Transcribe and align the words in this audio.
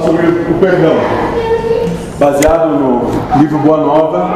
sobre 0.00 0.26
o 0.26 0.54
perdão, 0.60 0.94
baseado 2.18 2.68
no 2.68 3.10
livro 3.38 3.58
Boa 3.58 3.78
Nova, 3.78 4.30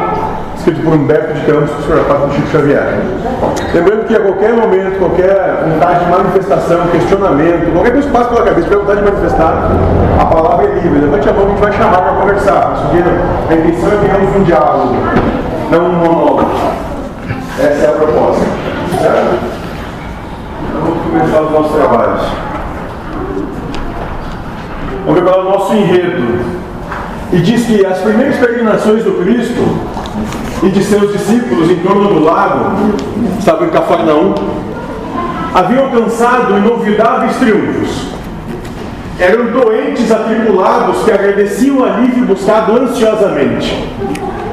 escrito 0.56 0.82
por 0.82 0.94
Humberto 0.94 1.34
de 1.34 1.40
Campos, 1.46 1.70
por 1.84 2.04
parte 2.04 2.26
do 2.26 2.34
Chico 2.34 2.48
Xavier. 2.48 3.00
Lembrando 3.72 4.04
que 4.06 4.16
a 4.16 4.20
qualquer 4.20 4.52
momento, 4.52 4.98
qualquer 4.98 5.64
vontade 5.68 6.04
de 6.04 6.10
manifestação, 6.10 6.86
questionamento, 6.88 7.72
qualquer 7.72 7.92
coisa 7.92 8.06
que 8.08 8.12
passa 8.12 8.28
pela 8.28 8.44
cabeça, 8.44 8.68
tiver 8.68 8.76
vontade 8.76 8.98
de 8.98 9.10
manifestar, 9.10 9.70
a 10.20 10.24
palavra 10.24 10.66
é 10.66 10.74
livre. 10.74 11.00
Levante 11.00 11.28
a 11.28 11.32
mão 11.32 11.46
que 11.46 11.46
a 11.46 11.54
gente 11.54 11.62
vai 11.62 11.72
chamar 11.72 12.02
para 12.02 12.12
conversar. 12.12 12.72
Isso 12.92 13.08
a 13.48 13.54
intenção 13.54 13.88
é 13.88 14.08
termos 14.08 14.36
um 14.36 14.42
diálogo, 14.42 14.94
não 15.70 15.84
um 15.84 15.92
monólogo. 15.92 16.50
Essa 17.58 17.86
é 17.86 17.88
a 17.88 17.92
proposta. 17.92 18.44
Certo? 19.00 19.38
Então 20.68 20.80
vamos 20.82 21.02
começar 21.02 21.40
os 21.42 21.50
nossos 21.52 21.76
trabalhos. 21.76 22.45
Vamos 25.06 25.22
é 25.22 25.36
o 25.36 25.44
nosso 25.44 25.72
enredo. 25.72 26.20
E 27.32 27.38
diz 27.38 27.64
que 27.64 27.86
as 27.86 27.98
primeiras 27.98 28.36
peregrinações 28.38 29.04
do 29.04 29.12
Cristo 29.22 29.62
e 30.64 30.68
de 30.68 30.82
seus 30.82 31.12
discípulos 31.12 31.70
em 31.70 31.76
torno 31.76 32.08
do 32.08 32.24
lago, 32.24 32.72
estava 33.38 33.66
em 33.66 33.68
Cafarnaum, 33.68 34.34
haviam 35.54 35.84
alcançado 35.84 36.58
inovidáveis 36.58 37.36
triunfos. 37.36 38.08
Eram 39.20 39.46
doentes 39.52 40.10
atribulados 40.10 41.04
que 41.04 41.12
agradeciam 41.12 41.78
o 41.78 41.84
alívio 41.84 42.24
buscado 42.24 42.72
ansiosamente. 42.76 43.88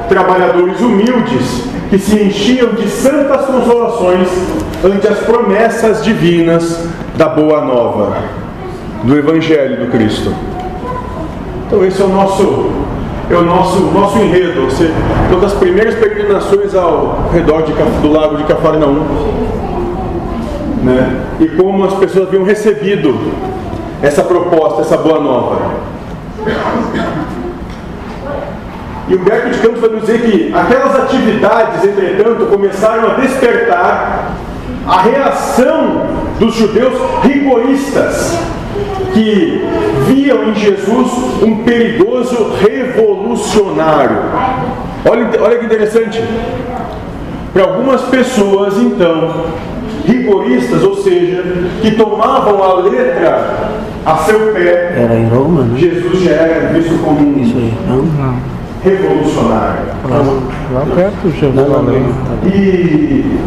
Trabalhadores 0.08 0.80
humildes 0.80 1.64
que 1.90 1.98
se 1.98 2.22
enchiam 2.22 2.68
de 2.74 2.88
santas 2.88 3.44
consolações 3.44 4.28
ante 4.84 5.08
as 5.08 5.18
promessas 5.18 6.04
divinas 6.04 6.86
da 7.16 7.28
Boa 7.28 7.60
Nova, 7.60 8.43
do 9.04 9.18
Evangelho 9.18 9.84
do 9.84 9.90
Cristo. 9.90 10.32
Então 11.66 11.84
esse 11.84 12.00
é 12.00 12.04
o 12.04 12.08
nosso, 12.08 12.70
é 13.30 13.34
o 13.34 13.42
nosso, 13.42 13.80
nosso 13.92 14.18
enredo, 14.18 14.70
seja, 14.70 14.92
todas 15.30 15.52
as 15.52 15.58
primeiras 15.58 15.94
peregrinações 15.94 16.74
ao 16.74 17.28
redor 17.32 17.62
de, 17.62 17.72
do 17.72 18.12
lago 18.12 18.36
de 18.36 18.44
Cafarnaum. 18.44 19.04
Né? 20.82 21.20
E 21.40 21.48
como 21.48 21.84
as 21.84 21.94
pessoas 21.94 22.28
haviam 22.28 22.44
recebido 22.44 23.14
essa 24.02 24.22
proposta, 24.22 24.82
essa 24.82 24.96
boa 24.96 25.20
nova. 25.20 25.58
E 29.08 29.14
Humberto 29.14 29.50
de 29.50 29.58
Campos 29.58 29.80
vai 29.80 29.90
nos 29.90 30.00
dizer 30.00 30.22
que 30.22 30.54
aquelas 30.54 30.96
atividades, 30.96 31.84
entretanto, 31.84 32.46
começaram 32.46 33.10
a 33.10 33.14
despertar 33.14 34.32
a 34.86 35.02
reação 35.02 36.06
dos 36.38 36.54
judeus 36.54 36.94
rigoristas 37.22 38.38
que 39.14 39.64
viam 40.08 40.50
em 40.50 40.54
Jesus 40.54 41.12
um 41.42 41.62
perigoso 41.64 42.52
revolucionário. 42.60 44.18
Olha, 45.08 45.30
olha 45.40 45.58
que 45.58 45.66
interessante. 45.66 46.22
Para 47.52 47.62
algumas 47.62 48.02
pessoas, 48.02 48.76
então, 48.78 49.44
rigoristas, 50.04 50.82
ou 50.82 50.96
seja, 50.96 51.42
que 51.80 51.92
tomavam 51.92 52.62
a 52.62 52.74
letra 52.80 53.70
a 54.04 54.16
seu 54.16 54.52
pé, 54.52 54.94
era 54.96 55.14
em 55.14 55.28
Roma, 55.28 55.62
né? 55.62 55.78
Jesus 55.78 56.22
já 56.22 56.32
era 56.32 56.72
visto 56.72 57.02
como 57.02 57.20
um 57.20 57.40
Isso 57.40 57.56
aí, 57.56 57.72
não? 57.88 58.02
Não. 58.02 58.36
revolucionário. 58.82 59.84
Lá 60.72 60.86
perto, 60.94 61.30
Jerusalém. 61.30 62.06
E 62.44 63.38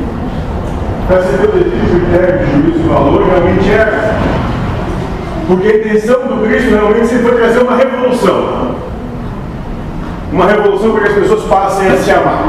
para 1.08 1.22
ser 1.22 1.46
o 1.46 1.50
critério 1.50 2.46
de 2.46 2.52
juízo 2.52 2.80
e 2.80 2.88
valor 2.88 3.24
realmente 3.24 3.70
é 3.70 4.17
porque 5.48 5.67
a 5.67 5.78
intenção 5.78 6.20
do 6.28 6.45
Cristo 6.45 6.72
realmente 6.72 7.16
foi 7.20 7.36
trazer 7.36 7.59
uma 7.59 7.78
revolução. 7.78 8.76
Uma 10.31 10.45
revolução 10.45 10.92
para 10.92 11.03
que 11.03 11.08
as 11.08 11.16
pessoas 11.16 11.44
passem 11.44 11.88
a 11.88 11.98
se 11.98 12.12
amar. 12.12 12.44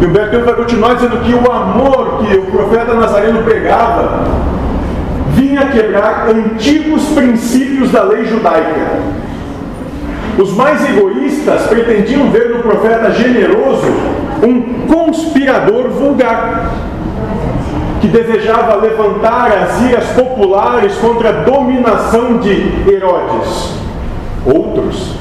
E 0.00 0.04
Humberto 0.04 0.30
Campos 0.32 0.44
vai 0.44 0.54
continuar 0.54 0.94
dizendo 0.94 1.22
que 1.22 1.32
o 1.32 1.50
amor 1.50 2.18
que 2.18 2.36
o 2.36 2.42
profeta 2.42 2.92
Nazareno 2.92 3.42
pregava 3.42 4.24
vinha 5.30 5.66
quebrar 5.68 6.28
antigos 6.28 7.06
princípios 7.14 7.90
da 7.90 8.02
lei 8.02 8.26
judaica. 8.26 9.00
Os 10.36 10.52
mais 10.54 10.84
egoístas 10.90 11.62
pretendiam 11.68 12.30
ver 12.30 12.50
no 12.50 12.62
profeta 12.62 13.12
generoso 13.12 13.86
um 14.42 14.86
conspirador 14.86 15.88
vulgar 15.88 16.70
que 18.04 18.08
desejava 18.08 18.76
levantar 18.76 19.50
as 19.50 19.80
iras 19.80 20.04
populares 20.08 20.94
contra 20.96 21.30
a 21.30 21.32
dominação 21.32 22.36
de 22.36 22.50
Herodes. 22.86 23.78
Outros 24.44 25.14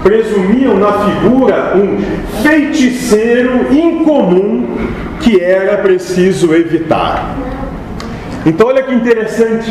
presumiam 0.00 0.76
na 0.76 0.92
figura 0.92 1.76
um 1.76 1.98
feiticeiro 2.40 3.74
incomum 3.74 4.76
que 5.20 5.42
era 5.42 5.78
preciso 5.78 6.54
evitar. 6.54 7.36
Então, 8.46 8.68
olha 8.68 8.84
que 8.84 8.94
interessante. 8.94 9.68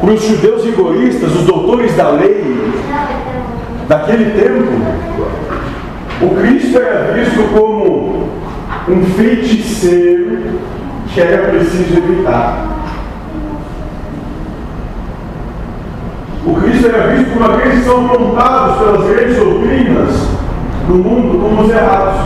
Para 0.00 0.10
os 0.10 0.22
judeus 0.22 0.64
rigoristas, 0.64 1.34
os 1.34 1.42
doutores 1.42 1.94
da 1.96 2.10
lei 2.10 2.72
daquele 3.88 4.30
tempo, 4.30 4.72
o 6.22 6.34
Cristo 6.40 6.78
era 6.78 7.12
visto 7.12 7.42
como 7.52 8.15
um 8.88 9.02
feiticeiro 9.04 10.60
que 11.08 11.20
era 11.20 11.48
preciso 11.48 11.98
evitar. 11.98 12.68
O 16.46 16.54
Cristo 16.54 16.86
era 16.86 17.08
visto 17.08 17.32
por 17.32 17.50
aqueles 17.50 17.78
que 17.80 17.84
são 17.84 18.06
apontados 18.06 18.76
pelas 18.78 19.08
grandes 19.08 19.36
doutrinas 19.36 20.28
do 20.86 20.94
mundo 20.94 21.40
como 21.40 21.62
os 21.62 21.70
errados. 21.70 22.20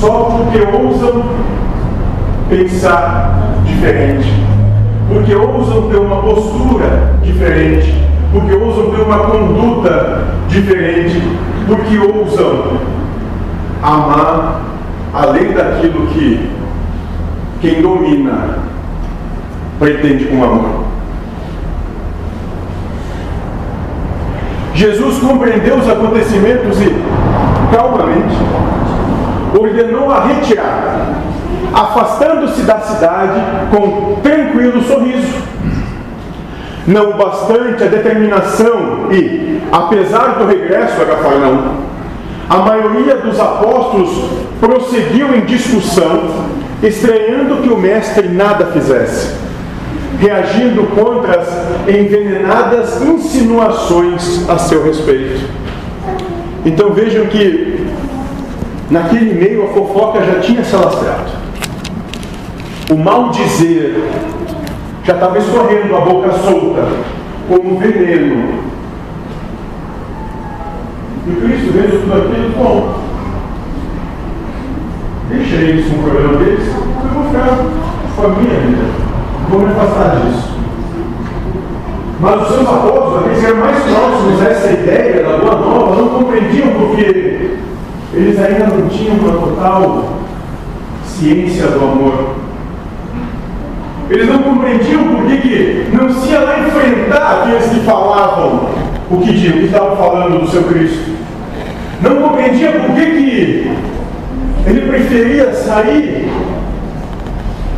Só 0.00 0.10
porque 0.10 0.58
ousam 0.74 1.24
pensar 2.48 3.60
diferente, 3.66 4.32
porque 5.08 5.34
ousam 5.34 5.90
ter 5.90 5.98
uma 5.98 6.22
postura 6.22 7.16
diferente, 7.22 7.94
porque 8.32 8.54
ousam 8.54 8.90
ter 8.90 9.02
uma 9.02 9.18
conduta 9.18 10.24
diferente, 10.48 11.22
porque 11.66 11.98
ousam 11.98 12.91
amar 13.82 14.62
além 15.12 15.52
daquilo 15.52 16.06
que 16.06 16.50
quem 17.60 17.82
domina 17.82 18.58
pretende 19.78 20.24
com 20.26 20.44
amor. 20.44 20.84
Jesus 24.74 25.18
compreendeu 25.18 25.76
os 25.76 25.88
acontecimentos 25.88 26.80
e, 26.80 26.94
calmamente, 27.74 28.34
ordenou 29.58 30.10
a 30.10 30.24
retirada, 30.24 31.16
afastando-se 31.72 32.62
da 32.62 32.80
cidade 32.80 33.40
com 33.70 34.16
tranquilo 34.22 34.82
sorriso. 34.82 35.42
Não 36.86 37.12
bastante 37.16 37.84
a 37.84 37.86
determinação 37.86 39.12
e, 39.12 39.62
apesar 39.70 40.38
do 40.38 40.46
regresso 40.46 41.00
a 41.00 41.04
Cafarnaum, 41.04 41.91
a 42.48 42.56
maioria 42.58 43.16
dos 43.16 43.38
apóstolos 43.38 44.10
prosseguiu 44.60 45.34
em 45.34 45.44
discussão, 45.44 46.46
estranhando 46.82 47.62
que 47.62 47.68
o 47.68 47.76
mestre 47.76 48.28
nada 48.28 48.66
fizesse, 48.66 49.34
reagindo 50.18 50.84
contra 50.94 51.40
as 51.40 51.48
envenenadas 51.88 53.00
insinuações 53.02 54.48
a 54.48 54.58
seu 54.58 54.84
respeito. 54.84 55.48
Então 56.64 56.92
vejam 56.92 57.26
que 57.26 57.86
naquele 58.90 59.34
meio 59.34 59.64
a 59.64 59.68
fofoca 59.68 60.20
já 60.22 60.40
tinha 60.40 60.64
se 60.64 60.74
alastrado. 60.74 61.30
O 62.90 62.96
mal 62.96 63.30
dizer 63.30 64.10
já 65.04 65.14
estava 65.14 65.38
escorrendo 65.38 65.96
a 65.96 66.00
boca 66.00 66.32
solta, 66.32 66.86
como 67.48 67.78
veneno 67.78 68.71
e 71.24 71.36
Cristo 71.36 71.72
vendo 71.72 72.02
tudo 72.02 72.14
aquilo, 72.14 72.50
bom, 72.56 73.00
deixa 75.28 75.54
eles 75.54 75.86
com 75.88 76.00
o 76.00 76.02
problema 76.02 76.38
deles, 76.38 76.66
eu 76.66 77.10
vou 77.14 77.24
ficar 77.26 77.58
com 78.16 78.22
a 78.24 78.28
minha 78.28 78.60
vida, 78.60 78.82
vou 79.48 79.60
me 79.60 79.66
afastar 79.66 80.16
disso. 80.16 80.52
Mas 82.20 82.42
os 82.42 82.48
seus 82.48 82.68
apóstolos, 82.68 83.18
aqueles 83.18 83.38
que 83.38 83.46
eram 83.46 83.60
mais 83.60 83.82
próximos 83.82 84.42
a 84.42 84.44
essa 84.50 84.72
ideia 84.72 85.22
da 85.22 85.38
Boa 85.38 85.56
Nova, 85.56 85.96
não 85.96 86.08
compreendiam 86.08 86.68
porque 86.70 87.56
eles 88.14 88.38
ainda 88.38 88.66
não 88.66 88.88
tinham 88.88 89.16
uma 89.16 89.32
total 89.32 90.18
ciência 91.04 91.66
do 91.68 91.84
amor. 91.84 92.34
Eles 94.10 94.28
não 94.28 94.42
compreendiam 94.42 95.04
por 95.04 95.26
que 95.26 95.88
não 95.92 96.12
se 96.12 96.28
ia 96.28 96.40
lá 96.40 96.58
enfrentar 96.58 97.42
aqueles 97.42 97.70
que 97.70 97.80
falavam 97.80 98.68
o 99.12 99.18
que, 99.18 99.30
o 99.30 99.52
que 99.52 99.64
estavam 99.66 99.96
falando 99.96 100.40
do 100.40 100.50
seu 100.50 100.62
Cristo. 100.64 101.12
Não 102.00 102.28
compreendia 102.28 102.72
por 102.72 102.94
que, 102.94 103.06
que 103.06 103.70
ele 104.66 104.88
preferia 104.88 105.52
sair 105.52 106.30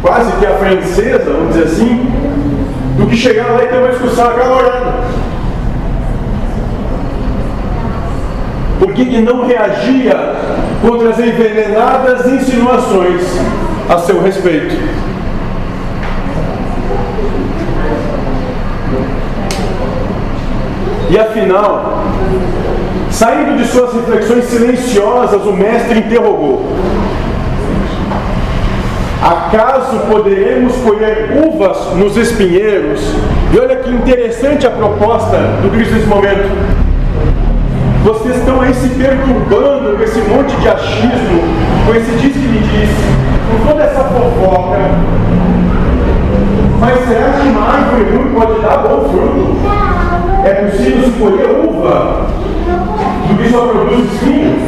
quase 0.01 0.33
que 0.39 0.47
a 0.47 0.51
francesa, 0.51 1.33
vamos 1.33 1.55
dizer 1.55 1.65
assim, 1.65 2.07
do 2.97 3.07
que 3.07 3.17
chegar 3.17 3.49
lá 3.53 3.65
e 3.65 3.67
ter 3.67 3.79
uma 3.79 3.89
discussão 3.89 4.31
acalorada. 4.31 4.95
Por 8.79 8.93
que, 8.93 9.07
que 9.07 9.21
não 9.21 9.47
reagia 9.47 10.35
contra 10.83 11.11
as 11.11 11.19
envenenadas 11.19 12.27
insinuações 12.27 13.23
a 13.89 13.99
seu 13.99 14.23
respeito? 14.23 14.77
E 21.15 21.17
afinal, 21.17 22.03
saindo 23.09 23.57
de 23.57 23.69
suas 23.69 23.95
reflexões 23.95 24.47
silenciosas, 24.47 25.47
o 25.47 25.53
mestre 25.53 26.01
interrogou: 26.01 26.67
Acaso 29.23 29.97
poderemos 30.11 30.75
colher 30.79 31.41
uvas 31.47 31.95
nos 31.95 32.17
espinheiros? 32.17 33.01
E 33.53 33.61
olha 33.61 33.77
que 33.77 33.91
interessante 33.91 34.67
a 34.67 34.71
proposta 34.71 35.37
do 35.63 35.71
Cristo 35.71 35.95
nesse 35.95 36.09
momento. 36.09 36.51
Vocês 38.03 38.37
estão 38.37 38.61
aí 38.61 38.75
se 38.75 38.89
perturbando 38.89 39.97
com 39.97 40.03
esse 40.03 40.19
monte 40.19 40.57
de 40.57 40.69
achismo, 40.69 41.43
com 41.87 41.95
esse 41.95 42.11
diz 42.17 42.33
que 42.33 42.39
me 42.41 42.59
disse, 42.59 43.05
com 43.53 43.69
toda 43.69 43.85
essa 43.85 44.03
fofoca. 44.03 44.79
Mas 46.81 47.07
será 47.07 47.35
que 47.41 47.49
uma 47.51 47.73
árvore 47.73 48.03
ruim 48.03 48.35
pode 48.35 48.61
dar 48.63 48.79
bom 48.79 49.09
fruto? 49.09 50.14
É 50.45 50.53
possível 50.53 51.05
se 51.05 51.11
colher 51.13 51.51
uva 51.67 52.27
do 53.29 53.43
que 53.43 53.49
só 53.51 53.67
produz 53.67 54.13
espinhos? 54.13 54.63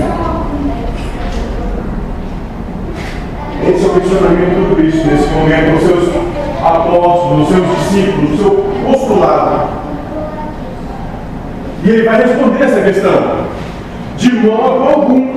Esse 3.69 3.84
é 3.84 3.88
o 3.88 4.00
questionamento 4.00 4.70
do 4.70 4.76
Cristo 4.76 5.06
nesse 5.06 5.28
momento, 5.28 5.76
os 5.76 5.82
seus 5.82 6.17
apóstolos, 6.64 7.43
os 7.43 7.55
seus 7.55 7.67
discípulos, 7.76 8.32
o 8.32 8.43
seu 8.43 8.50
postulado. 8.87 9.69
E 11.84 11.90
ele 11.90 12.02
vai 12.05 12.22
responder 12.22 12.64
essa 12.64 12.81
questão. 12.81 13.46
De 14.17 14.32
modo 14.32 14.88
algum 14.88 15.34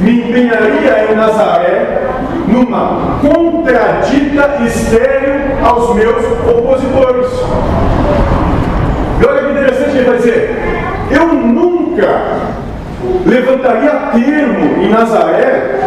me 0.00 0.20
empenharia 0.20 1.12
em 1.12 1.14
Nazaré 1.14 2.08
numa 2.48 3.20
contradita 3.20 4.64
estéreo 4.66 5.64
aos 5.64 5.94
meus 5.94 6.24
opositores. 6.48 7.30
E 9.20 9.26
olha 9.26 9.42
que 9.42 9.52
interessante 9.52 9.96
ele 9.96 10.08
vai 10.08 10.16
dizer: 10.16 10.56
eu 11.10 11.26
nunca 11.26 12.50
levantaria 13.26 13.90
termo 14.12 14.82
em 14.82 14.88
Nazaré 14.88 15.80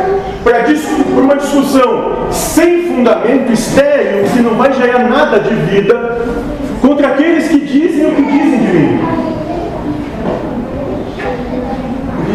para 0.43 1.21
uma 1.21 1.35
discussão 1.35 2.27
sem 2.31 2.83
fundamento 2.83 3.51
estéreo, 3.51 4.25
que 4.25 4.41
não 4.41 4.55
vai 4.55 4.73
gerar 4.73 4.99
nada 5.09 5.39
de 5.39 5.53
vida, 5.53 6.19
contra 6.81 7.07
aqueles 7.07 7.47
que 7.47 7.59
dizem 7.59 8.07
o 8.07 8.15
que 8.15 8.21
dizem 8.23 8.59
de 8.59 8.77
mim. 8.77 8.99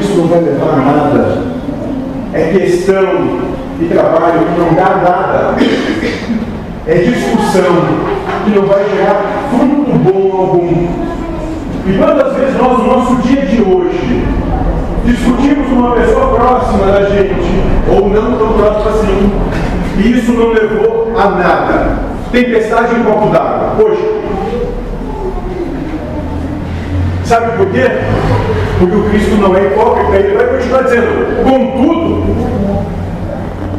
Isso 0.01 0.17
não 0.17 0.27
vai 0.29 0.41
levar 0.41 0.73
a 0.73 0.77
nada. 0.77 1.43
É 2.33 2.53
questão 2.53 3.05
de 3.79 3.89
trabalho 3.89 4.41
que 4.41 4.61
não 4.61 4.75
dá 4.75 4.97
nada. 4.97 5.55
É 6.87 6.95
discussão 6.95 7.75
que 8.45 8.51
não 8.51 8.63
vai 8.63 8.85
gerar 8.91 9.49
fruto 9.51 9.78
bom 10.13 10.41
algum. 10.41 10.89
E 11.87 11.99
quantas 11.99 12.35
vezes 12.35 12.57
nós, 12.57 12.79
no 12.79 12.87
nosso 12.87 13.17
dia 13.23 13.43
de 13.43 13.63
hoje, 13.63 14.25
discutimos 15.05 15.69
com 15.69 15.75
uma 15.75 15.93
pessoa 15.93 16.35
próxima 16.35 16.87
da 16.87 17.05
gente, 17.05 17.35
ou 17.89 18.09
não 18.09 18.39
tão 18.39 18.53
próxima 18.55 18.91
assim, 18.91 19.31
e 19.99 20.19
isso 20.19 20.33
não 20.33 20.51
levou 20.51 21.13
a 21.17 21.31
nada. 21.31 21.99
Tempestade 22.31 22.95
em 22.95 23.03
copo 23.05 23.31
d'água. 23.31 23.75
Poxa. 23.77 24.19
Sabe 27.25 27.57
por 27.57 27.67
quê? 27.71 27.85
Porque 28.79 28.97
o 28.97 29.09
Cristo 29.11 29.37
não 29.37 29.57
é 29.57 29.65
hipócrita, 29.65 30.17
ele 30.17 30.37
vai 30.37 30.47
continuar 30.47 30.83
dizendo, 30.83 31.43
contudo, 31.43 32.58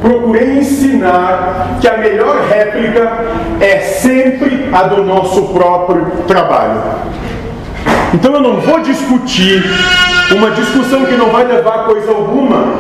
procurei 0.02 0.60
ensinar 0.60 1.78
que 1.80 1.88
a 1.88 1.98
melhor 1.98 2.42
réplica 2.50 3.12
é 3.60 3.80
sempre 3.80 4.70
a 4.72 4.84
do 4.84 5.04
nosso 5.04 5.44
próprio 5.50 6.06
trabalho. 6.28 6.82
Então 8.14 8.34
eu 8.34 8.42
não 8.42 8.60
vou 8.62 8.80
discutir 8.82 9.64
uma 10.36 10.52
discussão 10.52 11.06
que 11.06 11.16
não 11.16 11.30
vai 11.30 11.46
levar 11.46 11.76
a 11.76 11.84
coisa 11.84 12.12
alguma, 12.12 12.74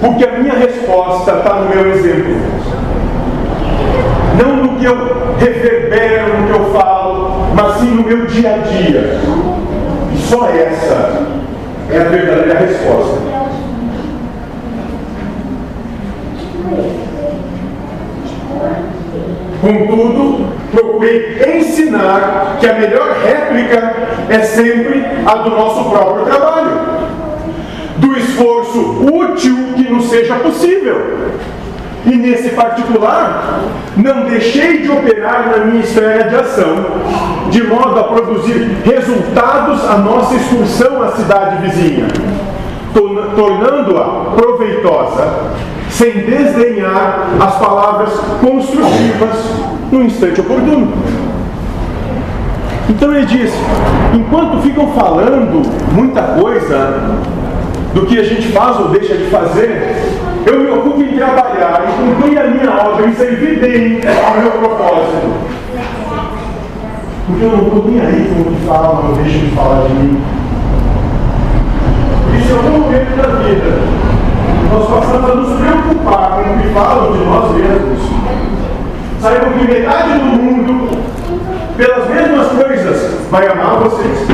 porque 0.00 0.24
a 0.24 0.38
minha 0.38 0.54
resposta 0.54 1.32
está 1.32 1.54
no 1.54 1.68
meu 1.68 1.90
exemplo. 1.92 2.36
Não 4.42 4.56
no 4.56 4.78
que 4.78 4.84
eu 4.84 4.96
reverbero, 5.38 6.40
no 6.40 6.46
que 6.46 6.52
eu 6.52 6.72
falo, 6.72 7.48
mas 7.54 7.76
sim 7.76 7.90
no 7.90 8.02
meu 8.02 8.26
dia 8.26 8.54
a 8.54 8.58
dia. 8.58 9.20
E 10.14 10.18
só 10.18 10.48
essa 10.48 11.26
é 11.90 12.00
a 12.00 12.04
verdadeira 12.04 12.58
resposta. 12.58 13.37
Contudo, 19.60 20.52
procurei 20.70 21.58
ensinar 21.58 22.58
que 22.60 22.66
a 22.66 22.74
melhor 22.74 23.16
réplica 23.24 23.92
é 24.28 24.40
sempre 24.40 25.04
a 25.26 25.34
do 25.36 25.50
nosso 25.50 25.90
próprio 25.90 26.26
trabalho, 26.26 26.78
do 27.96 28.16
esforço 28.16 29.04
útil 29.12 29.56
que 29.74 29.92
nos 29.92 30.08
seja 30.08 30.36
possível. 30.36 31.18
E 32.06 32.14
nesse 32.14 32.50
particular, 32.50 33.60
não 33.96 34.26
deixei 34.26 34.78
de 34.78 34.90
operar 34.90 35.50
na 35.50 35.64
minha 35.64 35.80
esfera 35.80 36.28
de 36.28 36.36
ação, 36.36 36.86
de 37.50 37.64
modo 37.64 37.98
a 37.98 38.04
produzir 38.04 38.78
resultados 38.84 39.84
à 39.84 39.98
nossa 39.98 40.36
excursão 40.36 41.02
à 41.02 41.10
cidade 41.10 41.66
vizinha, 41.66 42.06
tornando-a 43.34 44.34
proveitosa 44.36 45.52
sem 45.90 46.12
desdenhar 46.12 47.28
as 47.40 47.56
palavras 47.56 48.12
construtivas 48.40 49.54
no 49.90 50.02
instante 50.04 50.40
oportuno. 50.40 50.92
Então 52.88 53.12
ele 53.14 53.26
diz: 53.26 53.52
enquanto 54.14 54.62
ficam 54.62 54.88
falando 54.92 55.62
muita 55.92 56.22
coisa 56.22 57.18
do 57.94 58.06
que 58.06 58.18
a 58.18 58.24
gente 58.24 58.48
faz 58.52 58.78
ou 58.78 58.88
deixa 58.88 59.16
de 59.16 59.24
fazer, 59.24 59.96
eu 60.46 60.60
me 60.60 60.70
ocupo 60.70 61.02
em 61.02 61.16
trabalhar, 61.16 61.84
em 61.88 62.14
cumprir 62.14 62.38
a 62.38 62.44
minha 62.44 62.70
obra, 62.70 63.06
em 63.06 63.14
servir 63.14 63.58
bem 63.60 64.00
ao 64.24 64.40
meu 64.40 64.50
propósito. 64.52 65.58
Porque 67.26 67.44
eu 67.44 67.50
não 67.50 67.66
estou 67.66 67.84
nem 67.86 68.00
aí 68.00 68.30
com 68.34 68.40
o 68.40 68.54
que 68.54 68.66
falam 68.66 69.08
ou 69.08 69.14
deixam 69.16 69.40
de 69.40 69.50
falar 69.50 69.86
de 69.86 69.94
mim. 69.94 70.37
Isso 72.48 72.56
é 72.56 72.60
um 72.60 72.80
momento 72.80 73.14
da 73.14 73.28
vida 73.44 74.08
nós 74.72 74.88
passamos 74.88 75.30
a 75.30 75.34
nos 75.34 75.60
preocupar 75.60 76.30
com 76.30 76.40
o 76.40 76.58
que 76.62 76.68
falam 76.68 77.12
de 77.12 77.18
nós 77.18 77.54
mesmos. 77.54 78.00
Saibam 79.20 79.52
que 79.52 79.64
metade 79.66 80.12
do 80.14 80.24
mundo, 80.24 80.98
pelas 81.76 82.08
mesmas 82.08 82.46
coisas, 82.48 83.28
vai 83.30 83.48
amar 83.48 83.80
vocês. 83.80 84.26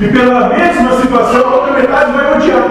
E 0.00 0.08
pela 0.08 0.48
mesma 0.48 1.00
situação, 1.00 1.40
a 1.40 1.54
outra 1.54 1.72
metade 1.72 2.12
vai 2.12 2.36
odiar. 2.36 2.68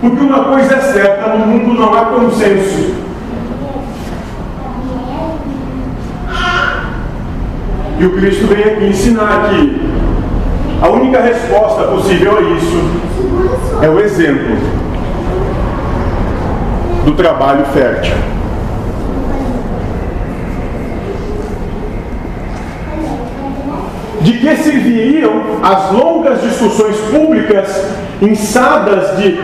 Porque 0.00 0.22
uma 0.22 0.44
coisa 0.44 0.74
é 0.76 0.80
certa, 0.80 1.28
no 1.30 1.46
mundo 1.46 1.80
não 1.80 1.92
há 1.92 2.04
consenso. 2.04 2.94
E 7.98 8.06
o 8.06 8.12
Cristo 8.12 8.46
vem 8.46 8.64
aqui 8.64 8.84
ensinar 8.86 9.48
que 9.48 9.90
a 10.80 10.88
única 10.88 11.20
resposta 11.20 11.82
possível 11.88 12.38
a 12.38 12.40
isso 12.40 13.10
é 13.82 13.88
o 13.88 13.98
exemplo 13.98 14.56
do 17.04 17.12
trabalho 17.12 17.64
fértil. 17.66 18.14
De 24.20 24.32
que 24.34 24.56
serviriam 24.56 25.32
as 25.62 25.92
longas 25.92 26.42
discussões 26.42 26.96
públicas 27.10 27.86
insadas 28.20 29.16
de 29.16 29.38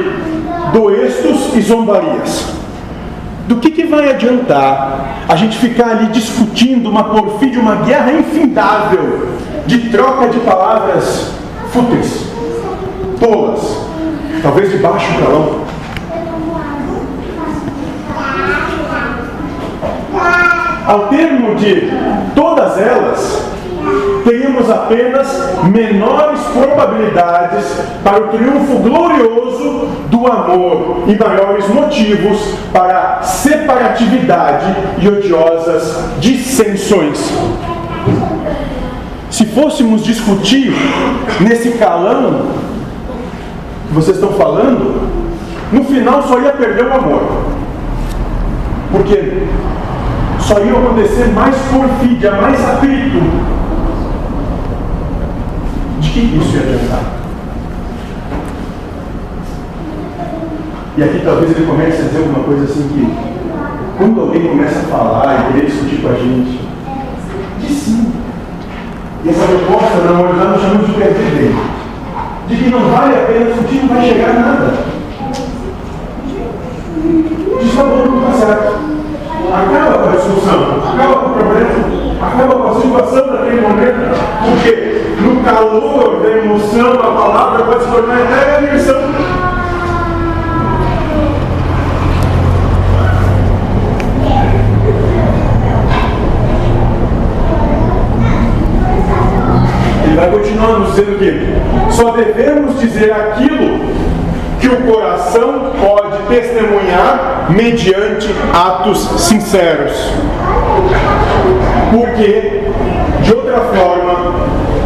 doestos 0.72 1.54
e 1.54 1.60
zombarias? 1.62 2.54
Do 3.48 3.56
que, 3.56 3.70
que 3.70 3.86
vai 3.86 4.10
adiantar 4.10 5.24
a 5.28 5.34
gente 5.36 5.56
ficar 5.56 5.90
ali 5.90 6.06
discutindo 6.08 6.90
uma 6.90 7.04
porfídia, 7.04 7.60
uma 7.60 7.76
guerra 7.76 8.12
infindável 8.12 9.28
de 9.66 9.88
troca 9.88 10.28
de 10.28 10.40
palavras 10.40 11.32
fúteis, 11.72 12.26
tolas, 13.18 13.85
talvez 14.46 14.70
de 14.70 14.78
baixo 14.78 15.08
calão? 15.18 15.66
Ao 20.86 21.08
termo 21.08 21.56
de 21.56 21.90
todas 22.32 22.78
elas, 22.78 23.44
teríamos 24.22 24.70
apenas 24.70 25.26
menores 25.64 26.40
probabilidades 26.52 27.64
para 28.04 28.22
o 28.22 28.28
triunfo 28.28 28.78
glorioso 28.78 29.88
do 30.08 30.26
amor 30.28 31.02
e 31.08 31.16
maiores 31.16 31.66
motivos 31.68 32.54
para 32.72 33.22
separatividade 33.22 34.76
e 35.00 35.08
odiosas 35.08 36.20
dissensões. 36.20 37.32
Se 39.28 39.44
fôssemos 39.46 40.04
discutir 40.04 40.72
nesse 41.40 41.72
calão 41.72 42.75
que 43.88 43.94
vocês 43.94 44.16
estão 44.16 44.32
falando, 44.32 45.08
no 45.72 45.84
final 45.84 46.22
só 46.22 46.38
ia 46.40 46.52
perder 46.52 46.86
o 46.86 46.94
amor. 46.94 47.22
Porque 48.92 49.46
só 50.40 50.60
ia 50.60 50.72
acontecer 50.72 51.32
mais 51.34 51.56
porfídia, 51.72 52.32
mais 52.32 52.64
atrito. 52.64 53.20
De 56.00 56.10
que 56.10 56.20
isso 56.20 56.56
ia 56.56 56.62
adiantar? 56.62 57.16
E 60.96 61.02
aqui 61.02 61.20
talvez 61.24 61.50
ele 61.50 61.66
comece 61.66 62.00
a 62.00 62.04
dizer 62.06 62.18
alguma 62.18 62.44
coisa 62.44 62.64
assim 62.64 62.88
que, 62.88 63.14
quando 63.98 64.20
alguém 64.20 64.48
começa 64.48 64.78
a 64.78 64.82
falar 64.84 65.34
e 65.34 65.52
querer 65.52 65.66
discutir 65.66 66.00
com 66.00 66.08
a 66.08 66.14
gente, 66.14 66.60
diz 67.60 67.76
sim. 67.76 68.12
E 69.24 69.28
essa 69.28 69.44
proposta, 69.46 69.96
na 70.04 70.22
verdade, 70.22 70.50
nós 70.52 70.60
chamamos 70.62 70.86
de 70.86 70.92
perder 70.94 71.52
De 72.48 72.56
que 72.56 72.70
não 72.70 72.80
vale 72.90 73.14
a 73.14 73.26
pena 73.26 73.46
discutir, 73.46 73.82
não 73.82 73.94
vai 73.94 74.06
chegar 74.06 74.30
a 74.30 74.32
nada. 74.34 74.72
Que 77.58 77.76
não 77.76 78.30
está 78.30 78.46
certo 78.46 78.86
acaba 79.52 79.98
com 79.98 80.08
a 80.08 80.12
discussão, 80.12 80.82
acaba 80.92 81.14
com 81.16 81.26
o 81.26 81.34
problema, 81.34 81.70
acaba 82.20 82.54
com 82.54 82.68
a 82.68 82.80
situação 82.80 83.32
daquele 83.32 83.60
momento, 83.60 84.16
porque 84.44 85.02
no 85.20 85.42
calor 85.42 86.20
da 86.22 86.30
emoção 86.30 86.92
a 86.92 87.12
palavra 87.12 87.64
pode 87.64 87.84
se 87.84 87.90
tornar 87.90 88.18
até 88.22 88.56
agressão. 88.56 88.96
Vai 100.16 100.30
continuar 100.30 100.78
nos 100.78 100.94
dizendo 100.94 101.18
que 101.18 101.65
só 101.96 102.10
devemos 102.10 102.78
dizer 102.78 103.10
aquilo 103.10 103.80
que 104.60 104.68
o 104.68 104.92
coração 104.92 105.72
pode 105.80 106.18
testemunhar 106.28 107.46
mediante 107.48 108.28
atos 108.52 108.98
sinceros. 109.22 109.92
Porque, 111.90 112.64
de 113.22 113.32
outra 113.32 113.60
forma, 113.60 114.34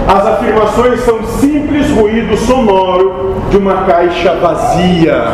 as 0.07 0.27
afirmações 0.27 1.01
são 1.01 1.25
simples 1.25 1.91
ruído 1.91 2.37
sonoro 2.37 3.43
de 3.51 3.57
uma 3.57 3.85
caixa 3.85 4.37
vazia. 4.37 5.25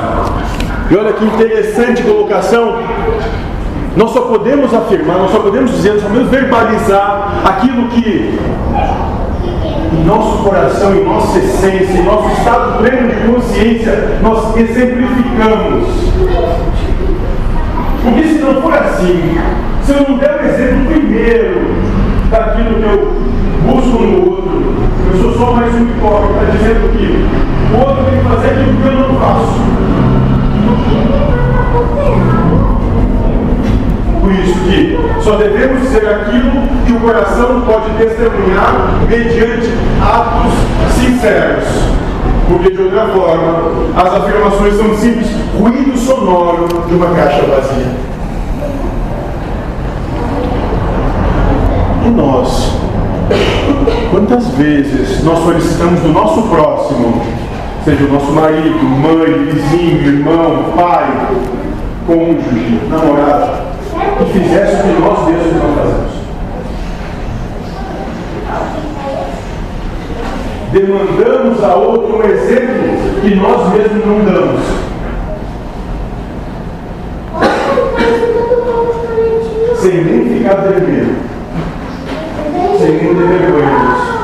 E 0.90 0.96
olha 0.96 1.12
que 1.12 1.24
interessante 1.26 2.02
colocação. 2.02 2.78
Nós 3.96 4.10
só 4.10 4.22
podemos 4.22 4.72
afirmar, 4.72 5.18
nós 5.18 5.30
só 5.30 5.40
podemos 5.40 5.70
dizer, 5.72 5.92
nós 5.94 6.02
só 6.02 6.08
podemos 6.08 6.30
verbalizar 6.30 7.42
aquilo 7.44 7.88
que 7.88 8.38
em 9.92 10.04
nosso 10.04 10.42
coração, 10.42 10.94
em 10.94 11.04
nossa 11.04 11.38
essência, 11.38 11.98
em 11.98 12.04
nosso 12.04 12.28
estado 12.30 12.78
pleno 12.78 13.08
de 13.08 13.28
consciência, 13.28 14.18
nós 14.22 14.56
exemplificamos. 14.56 15.88
Porque 18.02 18.22
se 18.22 18.38
não 18.38 18.62
for 18.62 18.74
assim, 18.74 19.38
se 19.82 19.92
eu 19.92 20.08
não 20.08 20.18
der 20.18 20.40
o 20.40 20.44
exemplo 20.46 20.86
primeiro 20.86 21.74
daquilo 22.30 22.74
que 22.74 22.82
eu 22.82 23.12
busco 23.66 24.02
no 24.02 24.30
outro, 24.30 24.74
eu 25.12 25.20
sou 25.20 25.32
só 25.38 25.52
mais 25.52 25.74
um 25.74 25.82
hipócrita 25.82 26.46
dizendo 26.52 26.92
que 26.96 27.26
o 27.74 27.80
outro 27.80 28.04
tem 28.04 28.18
que 28.18 28.28
fazer 28.28 28.48
aquilo 28.50 28.76
que 28.80 28.86
eu 28.86 29.08
não 29.08 29.20
faço. 29.20 29.65
Só 35.22 35.36
devemos 35.36 35.82
dizer 35.82 36.08
aquilo 36.08 36.62
que 36.84 36.92
o 36.92 37.00
coração 37.00 37.62
pode 37.62 37.90
testemunhar 37.98 39.00
mediante 39.08 39.70
atos 40.00 40.52
sinceros. 40.94 41.64
Porque 42.48 42.70
de 42.70 42.82
outra 42.82 43.06
forma, 43.08 43.72
as 43.96 44.14
afirmações 44.14 44.74
são 44.76 44.96
simples 44.96 45.28
ruído 45.58 45.98
sonoro 45.98 46.68
de 46.86 46.94
uma 46.94 47.14
caixa 47.14 47.42
vazia. 47.42 47.92
E 52.04 52.08
nós, 52.10 52.72
quantas 54.10 54.46
vezes 54.48 55.24
nós 55.24 55.40
solicitamos 55.40 56.00
do 56.00 56.08
nosso 56.08 56.42
próximo, 56.42 57.20
seja 57.84 58.04
o 58.04 58.12
nosso 58.12 58.32
marido, 58.32 58.84
mãe, 58.84 59.44
vizinho, 59.46 60.06
irmão, 60.06 60.72
pai, 60.76 61.28
cônjuge, 62.06 62.80
namorado, 62.88 63.65
que 64.16 64.24
fizesse 64.38 64.76
o 64.76 64.82
que 64.82 65.00
nós 65.00 65.26
mesmos 65.26 65.52
não 65.52 65.74
fazemos. 65.74 66.16
Demandamos 70.72 71.64
a 71.64 71.74
outro 71.74 72.18
um 72.18 72.22
exemplo 72.22 73.20
que 73.20 73.34
nós 73.34 73.72
mesmos 73.72 74.06
não 74.06 74.24
damos. 74.24 74.60
Sem 79.80 80.04
nem 80.04 80.38
ficar 80.38 80.54
vermelho. 80.56 81.16
Sem 82.78 82.92
nem 82.92 83.14
ter 83.14 83.26
vergonha 83.26 83.68
disso. 83.68 84.16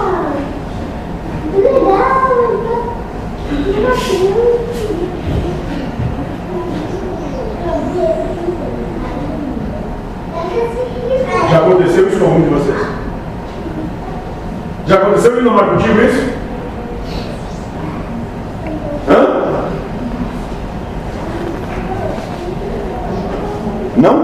Já 11.50 11.58
aconteceu 11.58 12.08
isso 12.08 12.11
com 12.22 12.30
algum 12.30 12.42
de 12.42 12.48
vocês? 12.48 12.86
Já 14.86 14.96
aconteceu 14.96 15.38
e 15.38 15.42
não 15.42 15.54
vai 15.54 15.68
contigo 15.70 16.00
isso? 16.02 16.32
Hã? 19.08 19.26
Não? 23.96 24.14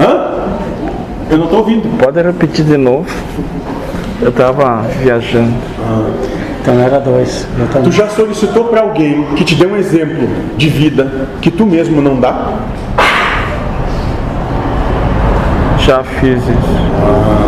Hã? 0.00 0.48
Eu 1.30 1.38
não 1.38 1.44
estou 1.44 1.60
ouvindo. 1.60 1.98
Pode 1.98 2.22
repetir 2.22 2.64
de 2.64 2.76
novo? 2.76 3.06
Eu 4.20 4.28
estava 4.28 4.82
viajando. 5.00 5.54
Ah. 5.82 6.10
Então 6.60 6.80
era 6.80 6.98
dois. 6.98 7.46
Tu 7.84 7.92
já 7.92 8.08
solicitou 8.08 8.64
para 8.64 8.80
alguém 8.80 9.24
que 9.36 9.44
te 9.44 9.54
dê 9.54 9.66
um 9.66 9.76
exemplo 9.76 10.28
de 10.56 10.68
vida 10.68 11.28
que 11.40 11.48
tu 11.48 11.64
mesmo 11.64 12.02
não 12.02 12.18
dá? 12.18 12.54
Já 15.86 16.02
fiz 16.02 16.42
isso. 16.42 16.50
Ah. 16.98 17.46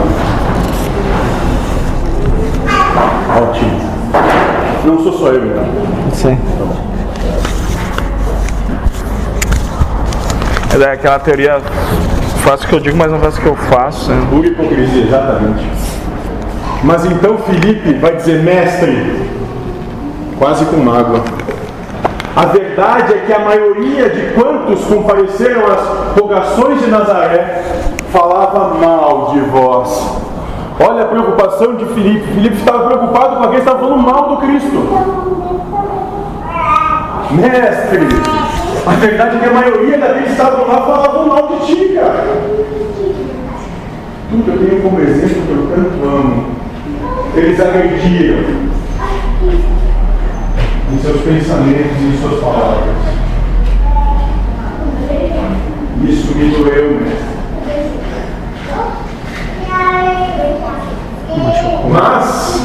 Não 4.84 5.02
sou 5.02 5.12
só 5.12 5.26
eu, 5.32 5.44
então. 5.44 5.64
Sim. 6.14 6.38
É 10.80 10.92
aquela 10.92 11.18
teoria, 11.18 11.60
faço 12.44 12.64
o 12.64 12.68
que 12.68 12.74
eu 12.76 12.80
digo, 12.80 12.96
mas 12.96 13.10
não 13.10 13.18
faço 13.18 13.38
o 13.38 13.42
que 13.42 13.48
eu 13.48 13.56
faço. 13.56 14.08
Né? 14.08 14.24
Pura 14.30 14.46
hipocrisia, 14.46 15.02
exatamente. 15.02 15.66
Mas 16.84 17.04
então 17.06 17.38
Felipe 17.38 17.94
vai 17.94 18.14
dizer, 18.14 18.44
mestre, 18.44 19.28
quase 20.38 20.64
com 20.66 20.76
mágoa. 20.76 21.24
A 22.36 22.46
verdade 22.46 23.14
é 23.14 23.18
que 23.26 23.32
a 23.32 23.40
maioria 23.40 24.08
de 24.10 24.32
quantos 24.34 24.84
compareceram 24.84 25.66
às 25.66 26.16
rogações 26.16 26.80
de 26.80 26.86
Nazaré 26.86 27.64
falava 28.12 28.74
mal 28.74 29.32
de 29.32 29.40
vós. 29.40 30.18
Olha 30.80 31.02
a 31.02 31.06
preocupação 31.06 31.76
de 31.76 31.84
Filipe. 31.86 32.26
Filipe 32.32 32.56
estava 32.56 32.86
preocupado 32.86 33.36
com 33.36 33.42
alguém 33.42 33.58
estava 33.58 33.80
falando 33.80 34.02
mal 34.02 34.28
do 34.28 34.36
Cristo. 34.38 34.78
Mestre, 37.30 38.08
a 38.86 38.90
verdade 38.92 39.36
é 39.36 39.38
que 39.40 39.44
a 39.44 39.52
maioria 39.52 39.98
daqueles 39.98 40.24
que 40.24 40.30
estavam 40.30 40.66
lá 40.66 40.80
falavam 40.80 41.26
mal 41.26 41.48
de 41.48 41.66
ti, 41.66 41.94
cara. 41.94 42.24
Tudo 44.30 44.44
que 44.44 44.50
eu 44.50 44.68
tenho 44.68 44.82
como 44.82 45.00
exemplo 45.00 45.42
que 45.42 45.50
eu 45.50 45.70
tanto 45.74 46.04
amo. 46.04 46.46
Eles 47.34 47.60
agrediram 47.60 48.68
em 50.92 50.98
seus 50.98 51.20
pensamentos 51.20 52.00
e 52.00 52.04
em 52.04 52.18
suas 52.18 52.40
palavras. 52.40 52.96
Isso 56.08 56.34
me 56.34 56.50
doeu, 56.50 57.00
mestre. 57.00 57.27
Mas 61.90 62.62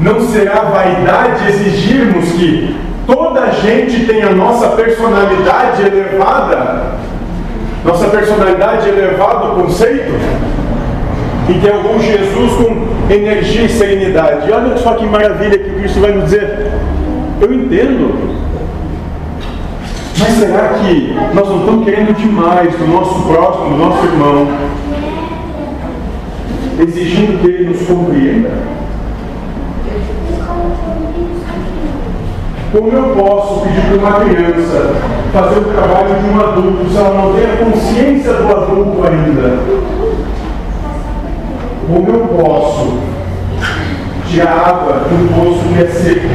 não 0.00 0.20
será 0.20 0.62
vaidade 0.62 1.48
exigirmos 1.48 2.32
que 2.32 2.76
toda 3.06 3.40
a 3.40 3.50
gente 3.50 4.04
tenha 4.04 4.30
nossa 4.30 4.68
personalidade 4.70 5.82
elevada, 5.82 6.92
nossa 7.84 8.08
personalidade 8.08 8.88
elevada 8.88 9.46
ao 9.46 9.54
conceito, 9.56 10.12
e 11.48 11.54
que 11.54 11.68
algum 11.68 11.98
Jesus 12.00 12.52
com 12.54 13.12
energia 13.12 13.64
e 13.64 13.68
serenidade. 13.68 14.50
Olha 14.52 14.76
só 14.76 14.94
que 14.94 15.06
maravilha 15.06 15.58
que 15.58 15.70
Cristo 15.70 16.00
vai 16.00 16.12
nos 16.12 16.24
dizer. 16.24 16.70
Eu 17.40 17.52
entendo. 17.52 18.32
Mas 20.18 20.28
será 20.34 20.68
que 20.74 21.16
nós 21.34 21.48
não 21.48 21.58
estamos 21.60 21.84
querendo 21.84 22.16
demais 22.16 22.72
do 22.76 22.86
nosso 22.86 23.22
próximo, 23.22 23.70
do 23.70 23.76
nosso 23.76 24.04
irmão, 24.06 24.46
exigindo 26.82 27.40
que 27.40 27.46
ele 27.46 27.70
nos 27.70 27.86
compreenda? 27.86 28.50
Como 32.72 32.90
eu 32.90 33.14
posso 33.14 33.60
pedir 33.60 33.82
para 33.82 33.98
uma 33.98 34.20
criança 34.20 34.94
fazer 35.32 35.58
o 35.58 35.64
trabalho 35.64 36.20
de 36.20 36.28
um 36.30 36.40
adulto 36.40 36.90
se 36.90 36.96
ela 36.96 37.22
não 37.22 37.34
tem 37.34 37.44
a 37.44 37.56
consciência 37.56 38.32
do 38.32 38.50
adulto 38.50 39.06
ainda? 39.06 39.58
Como 41.86 42.08
eu 42.08 42.26
posso 42.28 42.98
tirar 44.26 44.68
água 44.68 45.02
de 45.08 45.14
um 45.14 45.28
poço 45.28 45.68
que 45.74 45.82
é 45.82 45.86
seco? 45.86 46.28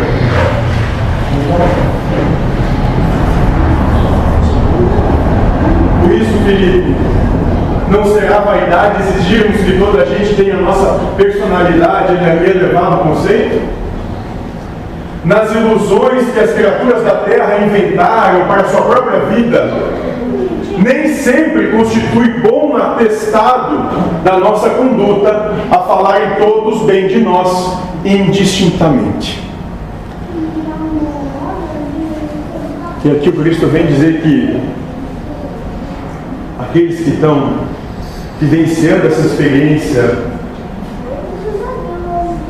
Por 6.03 6.11
isso, 6.11 6.37
Felipe, 6.45 7.16
não 7.89 8.03
será 8.05 8.39
vaidade 8.39 9.01
exigirmos 9.01 9.61
que 9.61 9.77
toda 9.79 10.03
a 10.03 10.05
gente 10.05 10.35
tenha 10.35 10.55
a 10.55 10.61
nossa 10.61 10.99
personalidade 11.15 12.13
e 12.13 12.49
elevado 12.49 13.09
conceito? 13.09 13.77
nas 15.27 15.53
ilusões 15.53 16.31
que 16.33 16.39
as 16.39 16.53
criaturas 16.53 17.03
da 17.03 17.15
terra 17.15 17.65
inventaram 17.65 18.47
para 18.47 18.61
a 18.61 18.69
sua 18.69 18.81
própria 18.81 19.19
vida, 19.35 19.73
nem 20.77 21.09
sempre 21.13 21.67
constitui 21.67 22.29
bom 22.39 22.77
atestado 22.77 23.89
da 24.23 24.37
nossa 24.37 24.69
conduta 24.69 25.51
a 25.69 25.79
falarem 25.79 26.35
todos 26.39 26.83
bem 26.83 27.07
de 27.07 27.19
nós 27.19 27.77
indistintamente. 28.05 29.45
E 33.03 33.11
aqui 33.11 33.29
o 33.29 33.33
Cristo 33.33 33.67
vem 33.67 33.85
dizer 33.85 34.21
que 34.21 34.61
aqueles 36.59 36.99
que 36.99 37.11
estão 37.11 37.59
vivenciando 38.39 39.07
essa 39.07 39.21
experiência 39.21 40.15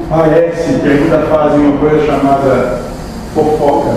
parece 0.10 0.80
que 0.80 0.88
ainda 0.88 1.20
fazem 1.30 1.60
uma 1.60 1.78
coisa 1.78 2.06
chamada 2.06 2.82
fofoca. 3.34 3.96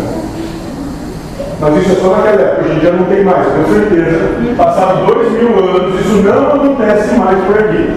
Mas 1.61 1.77
isso 1.77 1.93
é 1.93 1.95
só 1.97 2.17
naquela 2.17 2.41
época, 2.41 2.63
hoje 2.65 2.77
em 2.77 2.79
dia 2.81 2.93
não 2.93 3.05
tem 3.05 3.25
mais, 3.25 3.47
com 3.47 3.73
certeza. 3.73 4.57
Passados 4.57 5.07
dois 5.07 5.33
mil 5.33 5.59
anos, 5.59 6.01
isso 6.01 6.23
não 6.23 6.49
acontece 6.49 7.15
mais 7.15 7.39
por 7.45 7.59
aqui. 7.59 7.97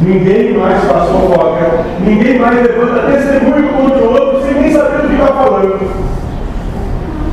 Ninguém 0.00 0.56
mais 0.56 0.84
faz 0.84 1.10
fofoca, 1.10 1.84
ninguém 2.00 2.38
mais 2.38 2.62
levanta 2.62 3.10
testemunho 3.10 3.68
contra 3.70 4.04
o 4.04 4.10
outro 4.12 4.42
sem 4.42 4.54
nem 4.54 4.72
saber 4.72 5.02
do 5.02 5.08
que 5.08 5.14
está 5.14 5.26
falando. 5.26 5.80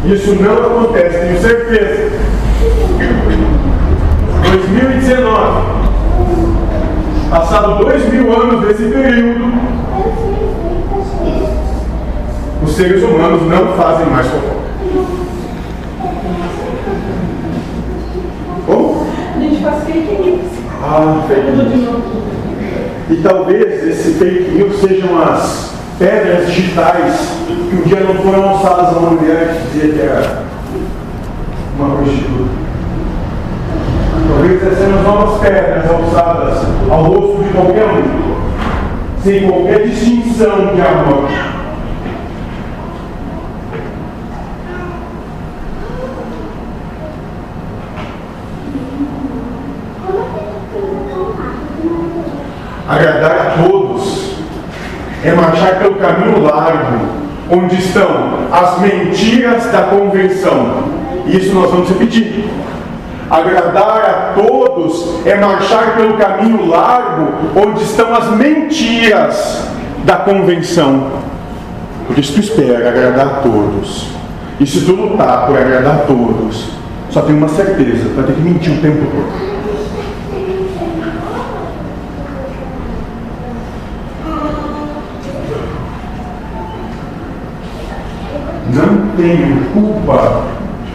Isso 0.06 0.36
não 0.42 0.54
acontece, 0.54 1.20
tenho 1.20 1.40
certeza. 1.40 2.12
2019. 4.58 5.84
Passado 7.32 7.84
dois 7.84 8.08
mil 8.14 8.32
anos 8.32 8.68
desse 8.68 8.84
período, 8.84 9.52
os 12.64 12.72
seres 12.76 13.02
humanos 13.04 13.42
não 13.50 13.74
fazem 13.76 14.06
mais 14.08 14.28
fofoca. 14.28 14.64
Como? 18.68 19.08
A 19.36 19.40
gente 19.40 19.64
faz 19.64 19.84
fake 19.86 20.22
news. 20.22 20.42
Ah, 20.84 21.24
fake 21.28 21.52
news. 21.52 22.04
E 23.10 23.16
talvez 23.24 23.88
esse 23.88 24.14
fake 24.14 24.52
news 24.52 24.80
sejam 24.80 25.20
as 25.20 25.74
pedras 25.98 26.48
digitais 26.48 27.38
que 27.70 27.76
um 27.76 27.82
dia 27.82 28.02
não 28.02 28.14
foram 28.16 28.50
alçadas 28.50 28.96
a 28.96 29.00
uma 29.00 29.12
mulher 29.12 29.56
que 29.56 29.80
dizia 29.80 29.94
que 29.94 30.02
era 30.02 30.44
uma 31.80 31.96
prostituta. 31.96 32.63
Talvez 34.28 34.64
as 34.64 35.04
novas 35.04 35.40
pedras 35.42 35.90
alçadas 35.90 36.66
ao 36.90 37.04
rosto 37.04 37.44
de 37.44 37.50
qualquer 37.50 37.86
um, 37.86 39.22
sem 39.22 39.50
qualquer 39.50 39.88
distinção 39.88 40.74
de 40.74 40.82
amor. 40.82 41.30
Agradar 52.88 53.32
a 53.32 53.64
todos 53.64 54.36
é 55.24 55.32
marchar 55.34 55.80
pelo 55.80 55.96
caminho 55.96 56.44
largo, 56.44 57.08
onde 57.50 57.76
estão 57.76 58.48
as 58.52 58.80
mentiras 58.80 59.72
da 59.72 59.84
convenção. 59.84 60.84
Isso 61.26 61.54
nós 61.54 61.72
vamos 61.72 61.90
repetir. 61.90 62.63
Agradar 63.34 64.06
a 64.06 64.40
todos 64.40 65.26
é 65.26 65.34
marchar 65.34 65.96
pelo 65.96 66.16
caminho 66.18 66.68
largo 66.68 67.34
onde 67.56 67.84
estão 67.84 68.14
as 68.14 68.30
mentiras 68.30 69.68
da 70.04 70.18
convenção. 70.18 71.08
Por 72.06 72.20
isso 72.20 72.34
tu 72.34 72.42
espera 72.42 72.90
agradar 72.90 73.26
a 73.26 73.40
todos. 73.42 74.06
E 74.60 74.68
se 74.68 74.82
tu 74.82 74.92
lutar 74.92 75.48
por 75.48 75.58
agradar 75.58 75.96
a 75.96 76.00
todos, 76.06 76.74
só 77.10 77.24
tem 77.24 77.36
uma 77.36 77.48
certeza, 77.48 78.08
tu 78.08 78.16
vai 78.16 78.26
ter 78.26 78.34
que 78.34 78.42
mentir 78.42 78.72
o 78.72 78.82
tempo 78.84 79.04
todo. 79.08 79.54
Não 88.76 89.08
tenho 89.18 89.66
culpa 89.74 90.44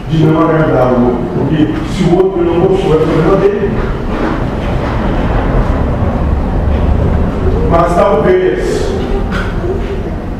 de 0.09 0.25
não 0.25 0.41
agradar 0.41 0.93
o 0.93 1.05
outro, 1.05 1.25
porque 1.37 1.67
se 1.93 2.03
o 2.03 2.17
outro 2.17 2.41
não 2.43 2.61
gostou, 2.61 2.95
é 2.95 3.05
problema 3.05 3.35
dele. 3.37 3.71
Mas 7.69 7.95
talvez 7.95 8.91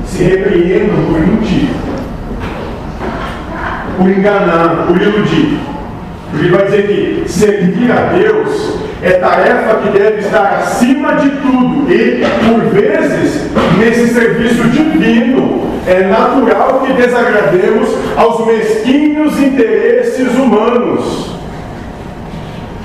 se 0.05 0.23
repreendam 0.23 1.05
por 1.05 1.19
mentir, 1.19 1.69
por 3.97 4.09
enganar, 4.09 4.87
por 4.87 4.99
iludir. 4.99 5.59
Ele 6.33 6.49
vai 6.49 6.65
dizer 6.65 6.87
que 6.87 7.31
servir 7.31 7.91
a 7.91 8.13
Deus 8.13 8.79
é 9.01 9.11
tarefa 9.11 9.75
que 9.77 9.97
deve 9.97 10.19
estar 10.19 10.59
acima 10.61 11.13
de 11.15 11.29
tudo. 11.29 11.91
E, 11.91 12.23
por 12.47 12.61
vezes, 12.71 13.49
nesse 13.77 14.13
serviço 14.13 14.63
divino, 14.69 15.68
é 15.89 16.07
natural 16.07 16.83
que 16.85 16.93
desagrademos 16.93 17.89
aos 18.15 18.45
mesquinhos 18.45 19.39
interesses 19.39 20.35
humanos. 20.35 21.31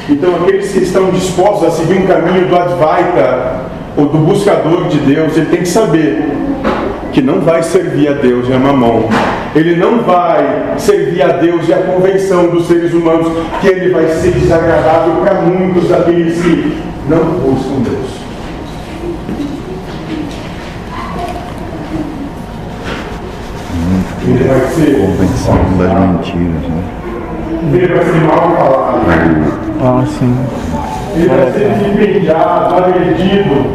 Então, 0.09 0.37
aqueles 0.37 0.73
que 0.73 0.81
estão 0.81 1.11
dispostos 1.11 1.69
a 1.69 1.71
seguir 1.71 1.99
um 1.99 2.07
caminho 2.07 2.49
do 2.49 2.57
Advaita, 2.57 3.65
ou 3.97 4.07
do 4.07 4.19
buscador 4.19 4.89
de 4.89 4.99
Deus, 4.99 5.37
ele 5.37 5.47
tem 5.47 5.61
que 5.61 5.69
saber 5.69 6.29
que 7.13 7.23
não 7.23 7.41
vai 7.41 7.63
servir 7.63 8.09
a 8.09 8.13
Deus 8.13 8.49
e 8.49 8.53
a 8.53 8.59
mamão. 8.59 9.09
Ele 9.55 9.77
não 9.77 10.03
vai 10.03 10.75
servir 10.79 11.23
a 11.23 11.29
Deus 11.29 11.69
e 11.69 11.73
a 11.73 11.79
convenção 11.79 12.49
dos 12.49 12.67
seres 12.67 12.93
humanos, 12.93 13.29
que 13.61 13.69
ele 13.69 13.93
vai 13.93 14.09
ser 14.09 14.33
desagradável 14.33 15.15
para 15.23 15.43
muitos 15.43 15.89
daqueles 15.89 16.43
que 16.43 16.77
não 17.09 17.25
buscam 17.25 17.83
Deus. 17.83 18.25
Ele 23.77 23.93
vai 23.93 24.09
ser. 24.09 24.14
Convenção 24.25 25.59
das 25.77 25.93
mentiras, 26.01 26.63
né? 26.63 26.83
Ele 27.75 27.95
vai 27.95 28.05
ser 28.05 28.21
mal 28.23 28.57
falado. 28.57 29.01
Ah, 29.83 30.05
sim. 30.07 30.35
Ele 31.15 31.29
vai 31.29 31.53
ser 31.53 31.75
vilipendiado, 31.75 32.75
agredido, 32.75 33.67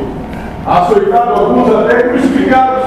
açoitado, 0.66 1.34
alguns 1.34 1.76
até 1.76 2.02
crucificados. 2.02 2.84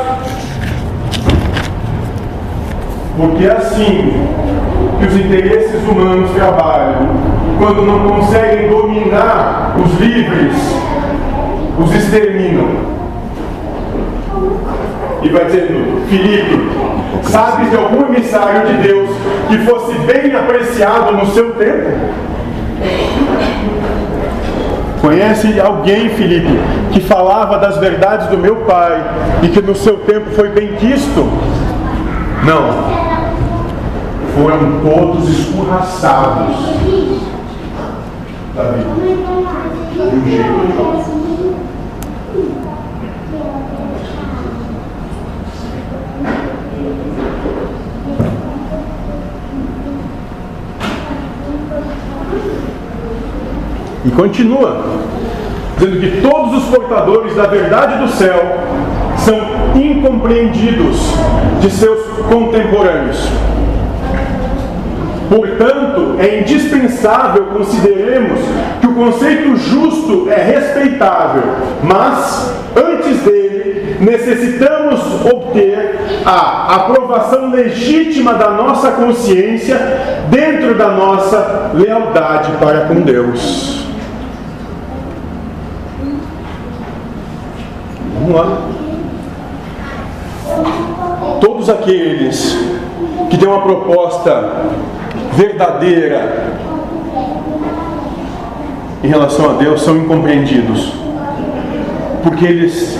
Porque 3.16 3.44
é 3.44 3.52
assim 3.52 4.26
que 4.98 5.06
os 5.06 5.16
interesses 5.16 5.88
humanos 5.88 6.32
trabalham. 6.32 7.10
Quando 7.58 7.86
não 7.86 8.08
conseguem 8.08 8.70
dominar 8.70 9.76
os 9.78 10.00
livres, 10.00 10.56
os 11.78 11.94
exterminam. 11.94 12.90
E 15.22 15.28
vai 15.28 15.44
dizendo, 15.44 16.04
Filipe, 16.08 16.81
sabes 17.32 17.70
de 17.70 17.76
algum 17.76 18.06
emissário 18.14 18.66
de 18.66 18.82
Deus 18.86 19.10
que 19.48 19.58
fosse 19.60 19.94
bem 20.00 20.34
apreciado 20.36 21.12
no 21.12 21.26
seu 21.32 21.52
tempo? 21.52 21.90
Conhece 25.00 25.58
alguém, 25.58 26.10
Filipe, 26.10 26.60
que 26.92 27.00
falava 27.00 27.58
das 27.58 27.78
verdades 27.78 28.28
do 28.28 28.36
meu 28.38 28.56
pai 28.56 29.02
e 29.42 29.48
que 29.48 29.62
no 29.62 29.74
seu 29.74 29.96
tempo 29.98 30.30
foi 30.30 30.50
bem 30.50 30.76
quisto? 30.76 31.26
Não. 32.44 33.02
Foram 34.36 34.80
todos 34.80 35.28
escorraçados 35.28 36.56
da 38.54 38.62
vida. 38.62 38.92
De 39.92 40.16
um 40.16 40.24
jeito 40.24 41.21
E 54.04 54.10
continua, 54.10 54.84
dizendo 55.78 56.00
que 56.00 56.20
todos 56.20 56.64
os 56.64 56.64
portadores 56.74 57.36
da 57.36 57.46
verdade 57.46 57.98
do 58.02 58.08
céu 58.08 58.58
são 59.18 59.38
incompreendidos 59.80 60.98
de 61.60 61.70
seus 61.70 62.00
contemporâneos. 62.28 63.28
Portanto, 65.28 66.16
é 66.18 66.40
indispensável 66.40 67.46
consideremos 67.46 68.38
que 68.80 68.86
o 68.86 68.94
conceito 68.94 69.56
justo 69.56 70.28
é 70.30 70.42
respeitável, 70.42 71.42
mas 71.82 72.52
antes 72.76 73.22
dele 73.22 73.96
necessitamos 74.00 75.00
obter 75.24 76.00
a 76.26 76.74
aprovação 76.74 77.50
legítima 77.50 78.34
da 78.34 78.50
nossa 78.50 78.90
consciência 78.92 79.78
dentro 80.28 80.74
da 80.74 80.88
nossa 80.88 81.70
lealdade 81.72 82.52
para 82.60 82.86
com 82.86 83.00
Deus. 83.00 83.91
Vamos 88.32 88.48
lá. 88.48 88.58
Todos 91.40 91.68
aqueles 91.68 92.58
que 93.28 93.36
têm 93.36 93.46
uma 93.46 93.60
proposta 93.60 94.70
verdadeira 95.34 96.54
em 99.04 99.08
relação 99.08 99.50
a 99.50 99.52
Deus 99.54 99.82
são 99.82 99.98
incompreendidos, 99.98 100.94
porque 102.22 102.46
eles 102.46 102.98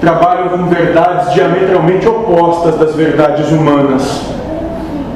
trabalham 0.00 0.50
com 0.50 0.66
verdades 0.66 1.34
diametralmente 1.34 2.06
opostas 2.06 2.78
das 2.78 2.94
verdades 2.94 3.50
humanas, 3.50 4.22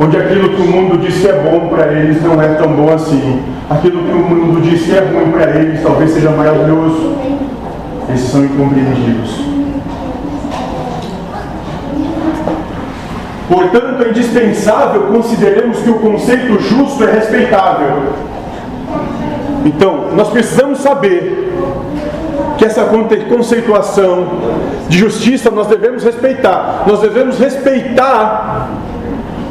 onde 0.01 0.17
aquilo 0.17 0.49
que 0.51 0.63
o 0.63 0.67
mundo 0.67 0.99
diz 0.99 1.21
que 1.21 1.29
é 1.29 1.35
bom 1.35 1.69
para 1.69 1.93
eles 1.93 2.21
não 2.25 2.43
é 2.43 2.55
tão 2.55 2.73
bom 2.73 2.93
assim, 2.93 3.43
aquilo 3.71 4.03
que 4.03 4.11
o 4.11 4.19
mundo 4.19 4.61
diz 4.63 4.85
que 4.85 4.97
é 4.97 5.01
ruim 5.01 5.31
para 5.31 5.51
eles 5.51 5.81
talvez 5.83 6.11
seja 6.11 6.31
maravilhoso. 6.31 7.38
Esses 8.15 8.31
são 8.31 8.45
incompreendidos. 8.45 9.59
Portanto, 13.49 14.03
é 14.03 14.11
indispensável 14.11 15.03
consideremos 15.05 15.79
que 15.79 15.91
o 15.91 15.99
conceito 15.99 16.61
justo 16.61 17.05
é 17.05 17.13
respeitável. 17.13 18.13
Então, 19.65 20.11
nós 20.15 20.29
precisamos 20.29 20.79
saber 20.79 21.51
que 22.59 22.65
essa 22.65 22.85
conceituação 23.29 24.27
de 24.89 24.99
justiça 24.99 25.51
nós 25.51 25.67
devemos 25.67 26.03
respeitar. 26.03 26.85
Nós 26.87 27.01
devemos 27.01 27.39
respeitar 27.39 28.69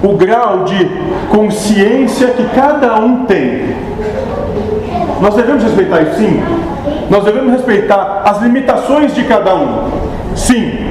o 0.03 0.13
grau 0.13 0.65
de 0.65 0.89
consciência 1.29 2.27
que 2.27 2.43
cada 2.55 2.99
um 2.99 3.25
tem. 3.25 3.75
Nós 5.21 5.33
devemos 5.35 5.63
respeitar 5.63 6.01
isso 6.01 6.17
sim. 6.17 6.43
Nós 7.09 7.23
devemos 7.23 7.53
respeitar 7.53 8.23
as 8.25 8.41
limitações 8.41 9.15
de 9.15 9.23
cada 9.23 9.55
um. 9.55 9.89
Sim. 10.35 10.87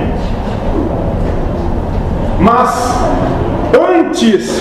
Mas 2.41 2.95
antes 3.75 4.61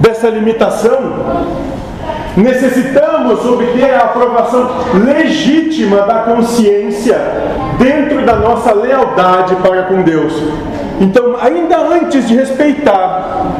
dessa 0.00 0.28
limitação, 0.28 0.98
necessitamos 2.36 3.44
obter 3.46 3.94
a 3.94 4.04
aprovação 4.04 4.70
legítima 4.94 6.02
da 6.02 6.20
consciência 6.20 7.18
dentro 7.78 8.24
da 8.24 8.36
nossa 8.36 8.72
lealdade 8.72 9.56
para 9.56 9.84
com 9.84 10.02
Deus. 10.02 10.32
Então, 11.00 11.36
ainda 11.40 11.78
antes 11.78 12.28
de 12.28 12.36
respeitar 12.36 13.56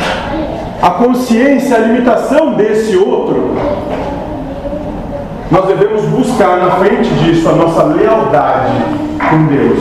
a 0.80 0.90
consciência, 0.90 1.76
a 1.76 1.80
limitação 1.80 2.54
desse 2.54 2.96
outro, 2.96 3.56
nós 5.54 5.66
devemos 5.66 6.02
buscar 6.06 6.56
na 6.56 6.72
frente 6.72 7.08
disso 7.14 7.48
a 7.48 7.52
nossa 7.52 7.84
lealdade 7.84 8.72
com 9.30 9.46
Deus. 9.46 9.78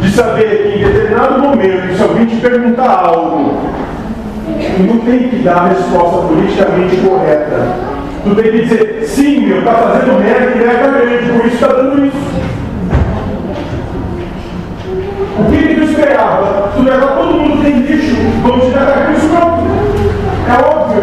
De 0.00 0.10
saber 0.12 0.62
que 0.62 0.78
em 0.78 0.84
determinado 0.84 1.42
momento, 1.42 1.96
se 1.96 2.02
alguém 2.02 2.26
te 2.26 2.36
perguntar 2.36 3.06
algo, 3.06 3.58
não 4.78 4.98
tem 4.98 5.28
que 5.28 5.36
dar 5.42 5.56
a 5.56 5.68
resposta 5.70 6.28
politicamente 6.28 6.96
correta. 6.98 7.74
Tu 8.22 8.34
tem 8.36 8.44
que 8.44 8.62
dizer, 8.62 9.04
sim, 9.08 9.46
meu, 9.48 9.58
está 9.58 9.72
fazendo 9.72 10.20
merda 10.20 10.52
e 10.52 10.58
merda 10.58 10.98
grande, 11.00 11.32
por 11.32 11.46
isso 11.46 11.54
está 11.54 11.68
dando 11.68 12.06
isso. 12.06 12.16
O 15.40 15.50
que, 15.50 15.56
que 15.56 15.74
tu 15.74 15.82
esperava? 15.90 16.70
Tu 16.72 16.82
levar 16.82 17.16
todo 17.16 17.34
mundo 17.34 17.62
tem 17.64 17.80
lixo, 17.80 18.14
vamos 18.44 18.66
te 18.66 18.70
dar 18.70 19.12
isso 19.12 19.28
pronto. 19.28 19.65
É 20.48 20.52
óbvio. 20.64 21.02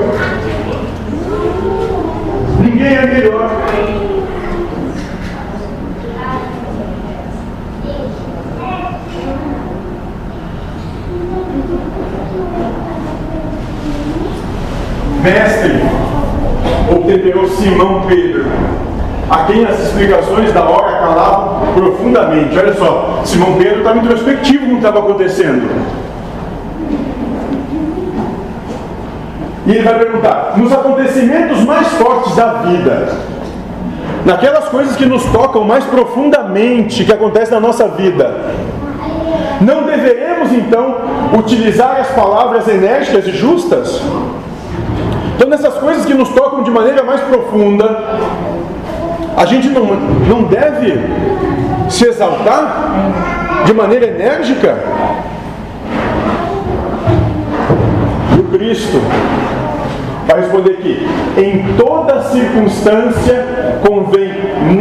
Ninguém 2.60 2.96
é 2.96 3.06
melhor. 3.06 3.50
Mestre, 15.22 15.82
obtendeu 16.90 17.48
Simão 17.50 18.04
Pedro, 18.08 18.46
a 19.30 19.44
quem 19.46 19.66
as 19.66 19.80
explicações 19.80 20.52
da 20.54 20.64
hora 20.64 20.98
calavam 21.00 21.74
profundamente. 21.74 22.58
Olha 22.58 22.74
só, 22.74 23.22
Simão 23.26 23.56
Pedro 23.58 23.80
estava 23.80 23.98
introspectivo 23.98 24.66
com 24.66 24.66
o 24.66 24.70
que 24.72 24.86
estava 24.86 25.00
acontecendo. 25.00 26.13
E 29.66 29.72
ele 29.72 29.84
vai 29.84 29.98
perguntar: 29.98 30.54
nos 30.58 30.72
acontecimentos 30.72 31.64
mais 31.64 31.88
fortes 31.90 32.36
da 32.36 32.54
vida, 32.54 33.10
naquelas 34.26 34.66
coisas 34.66 34.96
que 34.96 35.06
nos 35.06 35.24
tocam 35.26 35.64
mais 35.64 35.84
profundamente, 35.86 37.06
que 37.06 37.14
acontecem 37.14 37.54
na 37.54 37.60
nossa 37.60 37.88
vida, 37.90 38.42
não 39.62 39.84
deveremos 39.84 40.52
então 40.52 40.98
utilizar 41.38 41.98
as 42.00 42.08
palavras 42.10 42.68
enérgicas 42.68 43.26
e 43.28 43.32
justas? 43.32 44.02
Então, 45.36 45.50
nessas 45.50 45.74
coisas 45.76 46.06
que 46.06 46.14
nos 46.14 46.30
tocam 46.30 46.64
de 46.64 46.70
maneira 46.70 47.04
mais 47.04 47.22
profunda, 47.22 48.04
a 49.36 49.46
gente 49.46 49.70
não, 49.70 49.86
não 49.86 50.44
deve 50.44 51.00
se 51.90 52.06
exaltar 52.06 53.64
de 53.66 53.74
maneira 53.74 54.08
enérgica. 54.08 54.78
E 58.36 58.40
o 58.40 58.44
Cristo 58.58 59.02
vai 60.28 60.42
responder 60.42 60.78
que 60.78 61.08
em 61.42 61.76
toda 61.76 62.22
circunstância 62.24 63.46
convém 63.86 64.32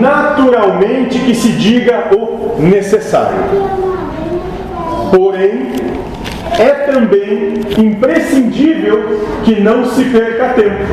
naturalmente 0.00 1.18
que 1.18 1.34
se 1.34 1.52
diga 1.52 2.10
o 2.16 2.60
necessário. 2.60 3.38
Porém, 5.10 5.72
é 6.58 6.70
também 6.90 7.54
imprescindível 7.78 9.20
que 9.44 9.60
não 9.60 9.84
se 9.86 10.04
perca 10.04 10.54
tempo, 10.54 10.84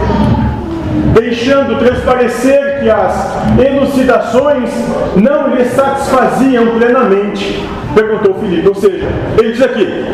deixando 1.14 1.78
transparecer 1.78 2.82
que 2.82 2.90
as 2.90 3.60
elucidações 3.60 4.70
não 5.16 5.56
lhe 5.56 5.66
satisfaziam 5.66 6.78
plenamente, 6.78 7.68
perguntou 7.94 8.36
Filipe. 8.36 8.68
Ou 8.68 8.76
seja, 8.76 9.08
ele 9.38 9.52
diz 9.52 9.62
aqui: 9.62 10.06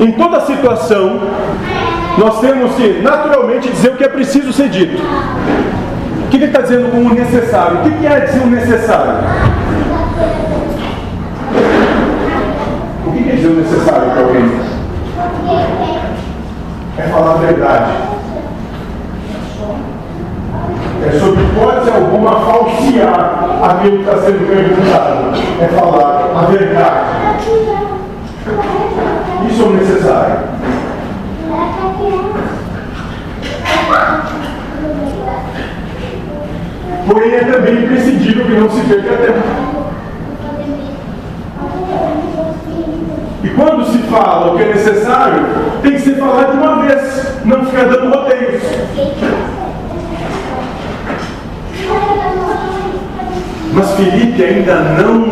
em 0.00 0.12
toda 0.12 0.40
situação, 0.40 1.20
nós 2.18 2.40
temos 2.40 2.74
que 2.74 3.00
naturalmente 3.02 3.70
dizer 3.70 3.90
o 3.90 3.96
que 3.96 4.04
é 4.04 4.08
preciso 4.08 4.52
ser 4.52 4.68
dito. 4.68 5.02
O 5.02 6.28
que 6.28 6.36
ele 6.36 6.46
está 6.46 6.60
dizendo 6.60 6.90
com 6.90 6.98
o 6.98 7.14
necessário? 7.14 7.78
O 7.78 7.82
que 7.82 8.06
é 8.06 8.20
dizer 8.20 8.40
o 8.40 8.46
necessário? 8.46 9.12
O 13.06 13.12
que 13.12 13.30
é 13.30 13.34
dizer 13.34 13.48
o 13.48 13.54
necessário 13.54 14.10
para 14.10 14.20
alguém? 14.22 14.50
É 16.98 17.02
falar 17.04 17.32
a 17.32 17.36
verdade. 17.38 17.92
É 21.04 21.18
sobre 21.18 21.42
hipótese 21.42 21.90
alguma 21.90 22.40
falsear 22.40 23.58
aquilo 23.64 23.98
que 23.98 24.10
está 24.10 24.22
sendo 24.22 24.46
perguntado. 24.46 25.32
É 25.60 25.68
falar 25.68 26.30
a 26.36 26.46
verdade. 26.46 27.06
Isso 29.50 29.62
é 29.62 29.64
o 29.64 29.72
necessário. 29.72 30.51
Porém, 37.06 37.34
é 37.34 37.44
também 37.44 37.84
imprescindível 37.84 38.44
que 38.44 38.52
não 38.52 38.70
se 38.70 38.80
perca 38.82 39.16
tempo. 39.16 39.82
E 43.42 43.48
quando 43.48 43.84
se 43.86 43.98
fala 44.08 44.52
o 44.52 44.56
que 44.56 44.62
é 44.62 44.68
necessário, 44.68 45.44
tem 45.82 45.92
que 45.92 46.00
ser 46.00 46.14
falado 46.14 46.52
de 46.52 46.58
uma 46.58 46.82
vez, 46.82 47.44
não 47.44 47.64
ficar 47.66 47.84
dando 47.84 48.16
roteiros. 48.16 48.62
Mas 53.74 53.90
Felipe 53.92 54.44
ainda 54.44 54.74
não, 54.74 55.26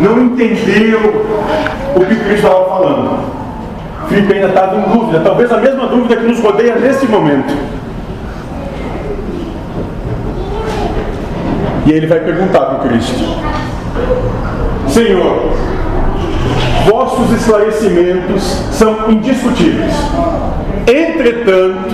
não 0.00 0.22
entendeu 0.22 1.00
o 1.96 2.00
que 2.00 2.16
Cristo 2.16 2.46
estava 2.46 2.64
falando. 2.66 3.40
Filipe 4.08 4.32
ainda 4.32 4.48
estava 4.48 4.76
em 4.76 4.82
dúvida, 4.82 5.20
talvez 5.20 5.52
a 5.52 5.58
mesma 5.58 5.86
dúvida 5.86 6.16
que 6.16 6.26
nos 6.26 6.40
rodeia 6.40 6.76
nesse 6.76 7.06
momento. 7.06 7.54
E 11.90 11.92
ele 11.92 12.06
vai 12.06 12.20
perguntar 12.20 12.60
para 12.60 12.88
Cristo: 12.88 13.18
Senhor, 14.86 15.50
vossos 16.88 17.32
esclarecimentos 17.32 18.42
são 18.70 19.10
indiscutíveis. 19.10 19.92
Entretanto, 20.86 21.90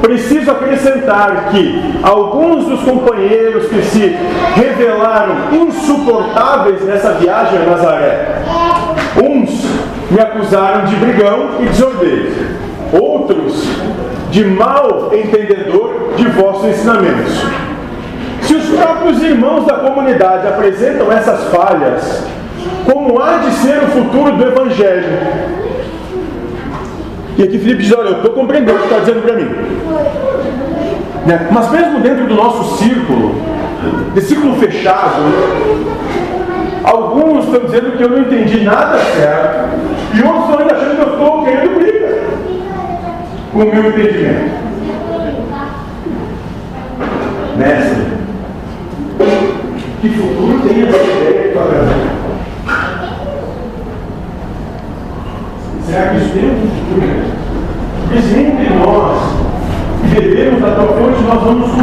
preciso 0.00 0.52
acrescentar 0.52 1.50
que 1.50 1.98
alguns 2.02 2.64
dos 2.64 2.80
companheiros 2.80 3.66
que 3.68 3.82
se 3.82 4.16
revelaram 4.54 5.52
insuportáveis 5.52 6.82
nessa 6.86 7.12
viagem 7.12 7.58
a 7.58 7.70
Nazaré, 7.70 8.42
uns 9.22 9.50
me 10.10 10.18
acusaram 10.18 10.86
de 10.86 10.96
brigão 10.96 11.50
e 11.60 11.66
desordeiro, 11.66 12.32
outros 12.98 13.68
de 14.30 14.44
mal 14.46 15.10
entendedor 15.12 16.14
de 16.16 16.26
vossos 16.28 16.70
ensinamentos. 16.70 17.68
Os 18.68 18.76
próprios 18.76 19.22
irmãos 19.22 19.64
da 19.64 19.74
comunidade 19.74 20.46
apresentam 20.46 21.10
essas 21.10 21.44
falhas, 21.44 22.22
como 22.84 23.18
há 23.20 23.38
de 23.38 23.50
ser 23.52 23.78
o 23.78 23.86
futuro 23.86 24.32
do 24.32 24.46
Evangelho? 24.46 25.08
E 27.38 27.42
aqui 27.42 27.58
Felipe 27.58 27.82
diz: 27.82 27.92
Olha, 27.92 28.08
eu 28.08 28.16
estou 28.16 28.32
compreendendo 28.32 28.76
o 28.76 28.80
que 28.80 28.84
está 28.84 28.98
dizendo 28.98 29.22
para 29.22 29.34
mim. 29.34 29.48
Né? 31.24 31.48
Mas 31.50 31.70
mesmo 31.70 32.00
dentro 32.00 32.26
do 32.26 32.34
nosso 32.34 32.76
círculo, 32.76 33.34
de 34.14 34.20
círculo 34.20 34.56
fechado, 34.56 35.22
alguns 36.84 37.46
estão 37.46 37.60
dizendo 37.64 37.96
que 37.96 38.02
eu 38.02 38.10
não 38.10 38.18
entendi 38.18 38.64
nada 38.64 38.98
certo, 38.98 39.68
e 40.14 40.22
outros 40.22 40.44
estão 40.44 40.58
ainda 40.58 40.74
achando 40.74 40.96
que 40.96 41.02
eu 41.02 41.12
estou 41.12 41.44
querendo 41.44 41.74
briga 41.74 42.18
com 43.52 43.58
o 43.60 43.74
meu 43.74 43.88
entendimento. 43.88 44.68
Mestre, 47.56 48.17
que 50.00 50.08
futuro 50.10 50.60
tem 50.60 50.86
essa 50.86 50.96
ideia 50.96 51.42
que 51.42 51.48
está 51.48 51.62
Será 55.86 56.08
que 56.10 56.16
isso 56.16 56.32
tem 56.34 56.50
um 56.50 56.68
futuro? 56.68 57.38
Porque 58.02 58.22
se 58.22 58.38
entre 58.38 58.74
nós 58.74 59.38
bebemos 60.14 60.60
da 60.60 60.70
tua 60.70 60.86
fonte, 60.86 61.22
nós 61.22 61.44
não 61.44 61.54
nos. 61.54 61.78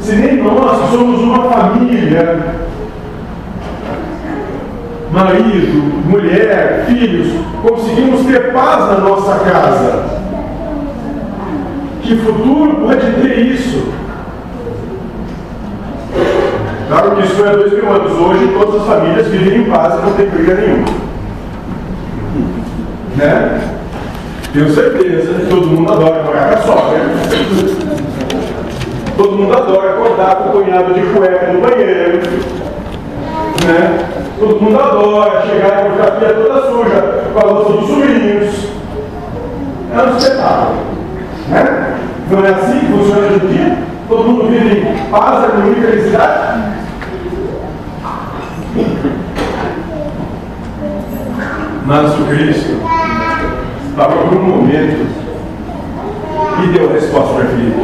Se 0.00 0.14
nem 0.14 0.36
nós 0.36 0.90
somos 0.90 1.20
uma 1.20 1.50
família, 1.50 2.54
marido, 5.10 6.08
mulher, 6.08 6.84
filhos, 6.86 7.32
conseguimos 7.60 8.24
ter 8.24 8.52
paz 8.52 8.86
na 8.86 8.98
nossa 8.98 9.34
casa. 9.40 10.04
Que 12.02 12.16
futuro 12.18 12.86
pode 12.86 13.12
ter 13.20 13.38
isso? 13.40 14.05
Claro 16.88 17.16
que 17.16 17.22
isso 17.22 17.44
há 17.44 17.52
dois 17.52 17.72
mil 17.72 17.90
anos. 17.90 18.12
Hoje 18.12 18.48
todas 18.56 18.80
as 18.80 18.86
famílias 18.86 19.26
vivem 19.26 19.62
em 19.62 19.64
paz 19.64 19.94
e 19.94 20.06
não 20.06 20.12
tem 20.12 20.26
briga 20.26 20.54
nenhuma. 20.54 20.86
Né? 23.16 23.60
Tenho 24.52 24.70
certeza 24.72 25.34
que 25.34 25.46
todo 25.46 25.66
mundo 25.66 25.92
adora 25.92 26.22
morar 26.22 26.48
com 26.48 26.54
a 26.54 26.62
sogra. 26.62 27.00
Todo 29.16 29.32
mundo 29.32 29.56
adora 29.56 29.90
acordar 29.90 30.36
com 30.36 30.48
o 30.48 30.62
cunhado 30.62 30.94
de 30.94 31.00
cueca 31.00 31.52
no 31.52 31.60
banheiro. 31.60 32.20
Né? 33.66 33.98
Todo 34.38 34.60
mundo 34.60 34.78
adora 34.78 35.42
chegar 35.42 35.70
com 35.70 35.88
a 35.88 35.90
fotografia 35.90 36.34
toda 36.34 36.70
suja 36.70 37.24
com 37.32 37.38
a 37.40 37.50
louça 37.50 37.72
dos 37.72 37.88
sobrinhos. 37.88 38.68
É 39.92 40.02
um 40.02 40.16
espetáculo. 40.16 40.76
Né? 41.48 41.96
Não 42.30 42.44
é 42.44 42.50
assim 42.50 42.78
que 42.80 42.86
funciona 42.86 43.26
hoje 43.26 43.44
em 43.44 43.48
dia? 43.48 43.78
Todo 44.08 44.24
mundo 44.24 44.48
vive 44.48 44.88
em 44.88 45.10
paz, 45.10 45.44
harmonia 45.44 45.72
e 45.72 45.82
felicidade? 45.82 46.75
Mas 51.86 52.18
o 52.18 52.24
Cristo 52.24 52.80
estava 53.90 54.16
por 54.16 54.38
um 54.38 54.42
momento 54.42 55.06
e 56.64 56.66
deu 56.76 56.90
a 56.90 56.92
resposta 56.94 57.34
para 57.34 57.44
Filipe. 57.44 57.76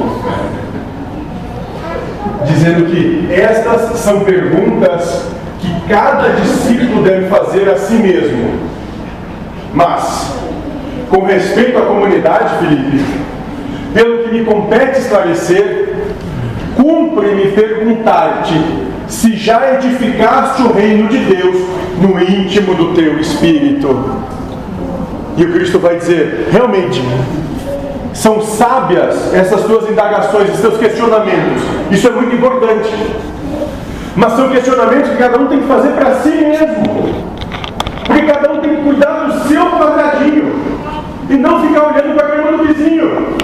Dizendo 2.45 2.87
que 2.91 3.33
estas 3.33 4.01
são 4.01 4.21
perguntas 4.25 5.29
que 5.61 5.89
cada 5.89 6.31
discípulo 6.31 7.05
deve 7.05 7.29
fazer 7.29 7.71
a 7.71 7.77
si 7.77 7.95
mesmo. 7.95 8.59
Mas, 9.73 10.37
com 11.09 11.25
respeito 11.25 11.79
à 11.79 11.83
comunidade, 11.83 12.59
Felipe, 12.59 13.05
pelo 13.95 14.25
que 14.25 14.33
me 14.33 14.45
compete 14.45 14.99
esclarecer, 14.99 15.95
cumpre-me 16.75 17.53
perguntar-te 17.53 18.92
se 19.13 19.37
já 19.37 19.75
edificaste 19.75 20.63
o 20.63 20.73
reino 20.73 21.07
de 21.07 21.19
Deus 21.19 21.57
no 22.01 22.19
íntimo 22.19 22.75
do 22.75 22.95
teu 22.95 23.19
espírito. 23.21 24.11
E 25.37 25.45
o 25.45 25.53
Cristo 25.53 25.79
vai 25.79 25.97
dizer: 25.97 26.49
realmente, 26.51 27.03
são 28.15 28.41
sábias 28.41 29.35
essas 29.35 29.65
tuas 29.65 29.89
indagações, 29.91 30.49
esses 30.49 30.61
teus 30.63 30.79
questionamentos. 30.79 31.63
Isso 31.91 32.09
é 32.09 32.11
muito 32.11 32.35
importante. 32.35 32.91
Mas 34.17 34.33
são 34.33 34.49
questionamentos 34.49 35.11
que 35.11 35.17
cada 35.17 35.39
um 35.39 35.47
tem 35.47 35.61
que 35.61 35.69
fazer 35.69 35.91
para 35.91 36.15
si 36.17 36.31
mesmo. 36.31 37.25
Porque 38.07 38.23
cada 38.23 38.53
um 38.53 38.61
tem 38.61 38.77
que 38.77 38.83
cuidar 38.83 39.27
do 39.27 39.47
seu 39.47 39.67
quadradinho. 39.67 40.55
E 41.29 41.35
não 41.37 41.61
ficar 41.67 41.89
olhando 41.89 42.17
para 42.17 42.27
a 42.27 42.31
cama 42.31 42.59
do 42.59 42.65
vizinho. 42.65 43.37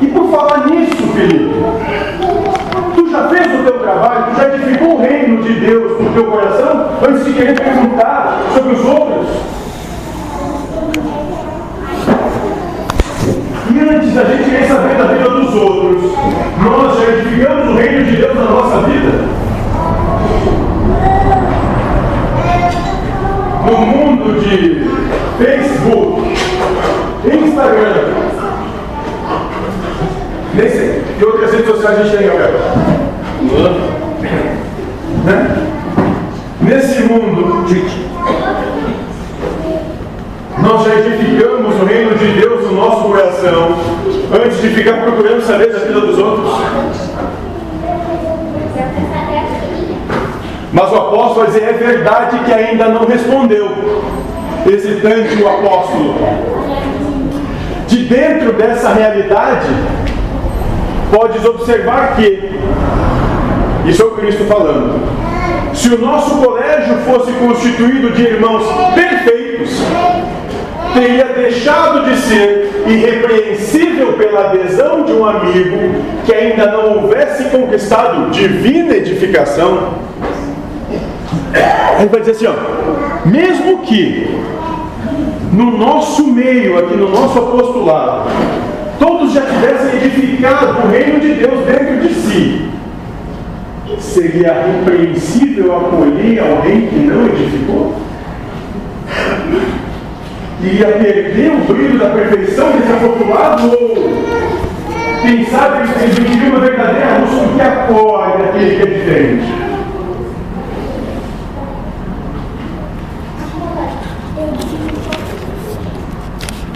E 0.00 0.06
por 0.06 0.30
falar 0.30 0.66
nisso, 0.68 0.96
Felipe, 1.14 1.54
já 3.16 3.28
fez 3.28 3.60
o 3.60 3.64
teu 3.64 3.78
trabalho, 3.78 4.26
tu 4.26 4.36
já 4.36 4.54
edificou 4.54 4.96
o 4.96 5.00
reino 5.00 5.42
de 5.42 5.54
Deus 5.54 6.00
no 6.00 6.12
teu 6.12 6.24
coração 6.24 6.90
antes 7.08 7.24
de 7.24 7.32
querer 7.32 7.58
perguntar 7.58 8.42
sobre 8.52 8.74
os 8.74 8.84
outros? 8.84 9.26
E 13.70 13.80
antes 13.80 14.14
da 14.14 14.24
gente 14.24 14.50
querer 14.50 14.68
saber 14.68 14.96
da 14.96 15.04
vida 15.04 15.30
dos 15.30 15.54
outros, 15.54 16.12
nós 16.62 16.98
já 16.98 17.08
edificamos 17.14 17.68
o 17.68 17.76
reino 17.76 18.04
de 18.04 18.16
Deus 18.16 18.34
na 18.34 18.44
nossa 18.44 18.86
vida? 18.86 19.36
No 23.64 23.78
mundo 23.78 24.40
de 24.40 24.88
Facebook, 25.38 26.22
Instagram, 27.24 28.26
nem 30.54 30.70
sei, 30.70 31.02
que 31.18 31.24
outras 31.24 31.52
redes 31.52 31.66
sociais 31.66 31.98
a 31.98 32.02
gente 32.04 32.16
tem, 32.16 32.95
Né? 35.24 35.66
Nesse 36.60 37.02
mundo, 37.02 37.64
nós 40.58 40.84
já 40.84 40.94
edificamos 40.96 41.80
o 41.80 41.84
reino 41.84 42.14
de 42.16 42.40
Deus 42.40 42.66
no 42.66 42.72
nosso 42.74 43.04
coração 43.04 43.76
antes 44.32 44.60
de 44.60 44.68
ficar 44.70 45.02
procurando 45.02 45.42
saber 45.42 45.72
da 45.72 45.78
vida 45.78 46.00
dos 46.00 46.18
outros. 46.18 46.50
Mas 50.72 50.92
o 50.92 50.96
apóstolo 50.96 51.34
vai 51.34 51.46
dizer: 51.46 51.62
é 51.62 51.72
verdade 51.72 52.38
que 52.40 52.52
ainda 52.52 52.88
não 52.88 53.06
respondeu. 53.06 53.70
Hesitante 54.66 55.42
o 55.42 55.48
apóstolo. 55.48 56.14
De 57.86 58.04
dentro 58.04 58.52
dessa 58.52 58.92
realidade, 58.92 59.68
podes 61.10 61.44
observar 61.44 62.16
que, 62.16 62.58
isso 63.86 64.02
é 64.02 64.04
o 64.04 64.10
Cristo 64.12 64.44
falando, 64.44 65.00
se 65.74 65.88
o 65.88 65.98
nosso 65.98 66.36
colégio 66.42 66.96
fosse 67.04 67.32
constituído 67.32 68.10
de 68.12 68.22
irmãos 68.22 68.64
perfeitos, 68.94 69.80
teria 70.94 71.26
deixado 71.26 72.04
de 72.04 72.16
ser 72.16 72.84
irrepreensível 72.86 74.14
pela 74.14 74.46
adesão 74.46 75.04
de 75.04 75.12
um 75.12 75.26
amigo 75.26 76.02
que 76.24 76.34
ainda 76.34 76.72
não 76.72 76.96
houvesse 76.96 77.44
conquistado 77.44 78.30
divina 78.30 78.94
edificação. 78.94 79.94
Ele 81.98 82.08
vai 82.08 82.20
dizer 82.20 82.32
assim, 82.32 82.46
ó, 82.46 83.28
mesmo 83.28 83.78
que 83.82 84.40
no 85.52 85.76
nosso 85.76 86.26
meio, 86.26 86.78
aqui 86.78 86.96
no 86.96 87.08
nosso 87.08 87.38
apostolado, 87.38 88.30
todos 88.98 89.32
já 89.32 89.42
tivessem 89.42 90.02
edificado 90.02 90.86
o 90.86 90.90
reino 90.90 91.20
de 91.20 91.34
Deus 91.34 91.64
dentro 91.64 92.00
de 92.00 92.14
si, 92.14 92.68
Seria 94.00 94.52
repreensível 94.52 95.76
acolher 95.76 96.40
alguém 96.40 96.88
que 96.88 96.96
não 96.96 97.26
edificou? 97.26 97.94
Iria 100.60 100.88
perder 100.88 101.52
o 101.52 101.72
brilho 101.72 101.98
da 101.98 102.10
perfeição 102.10 102.72
desse 102.72 102.92
apostolado? 102.92 103.70
Ou 103.70 103.96
pensar 105.22 105.82
que 105.82 106.04
adquirir 106.04 106.48
uma 106.48 106.60
verdadeira 106.60 107.18
luz 107.18 107.52
que 107.54 107.60
acolhe 107.60 108.42
aquele 108.42 108.76
que 108.76 108.82
é 108.82 108.86
diferente? 108.86 109.66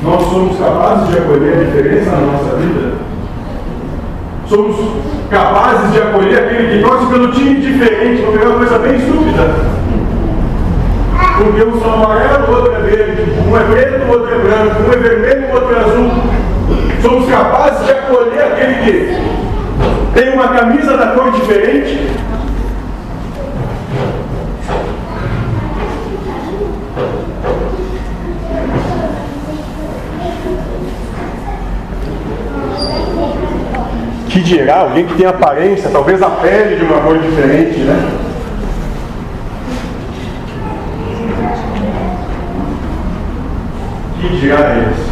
Nós 0.02 0.22
somos 0.22 0.58
capazes 0.58 1.08
de 1.08 1.18
acolher 1.18 1.54
a 1.54 1.64
diferença 1.64 2.10
na 2.12 2.20
nossa 2.20 2.56
vida? 2.56 3.09
Somos 4.50 4.76
capazes 5.30 5.92
de 5.92 5.98
acolher 5.98 6.36
aquele 6.36 6.72
que 6.72 6.84
torce 6.84 7.06
pelo 7.06 7.30
time 7.30 7.60
diferente, 7.60 8.22
vou 8.22 8.32
pegar 8.32 8.46
uma 8.46 8.58
coisa 8.58 8.80
bem 8.80 8.96
estúpida. 8.96 9.46
Porque 11.38 11.62
um 11.62 11.80
são 11.80 11.94
amarelo, 11.94 12.48
o 12.48 12.56
outro 12.56 12.74
é 12.74 12.80
verde, 12.80 13.32
um 13.46 13.56
é 13.56 13.60
preto, 13.60 14.06
o 14.06 14.10
outro 14.10 14.34
é 14.34 14.38
branco, 14.38 14.82
um 14.82 14.92
é 14.92 14.96
vermelho, 14.96 15.50
o 15.50 15.54
outro 15.54 15.76
é 15.76 15.78
azul. 15.78 16.10
Somos 17.00 17.30
capazes 17.30 17.86
de 17.86 17.92
acolher 17.92 18.42
aquele 18.42 18.74
que 18.82 20.20
tem 20.20 20.34
uma 20.34 20.48
camisa 20.48 20.96
da 20.96 21.06
cor 21.12 21.30
diferente, 21.30 22.10
que 34.30 34.40
dirá 34.40 34.82
alguém 34.82 35.04
que 35.04 35.14
tem 35.14 35.26
aparência, 35.26 35.90
talvez 35.90 36.22
a 36.22 36.30
pele 36.30 36.76
de 36.76 36.84
uma 36.84 37.00
cor 37.00 37.18
diferente, 37.18 37.80
né? 37.80 38.12
Que 44.20 44.28
dirá 44.36 44.78
esses? 44.78 45.10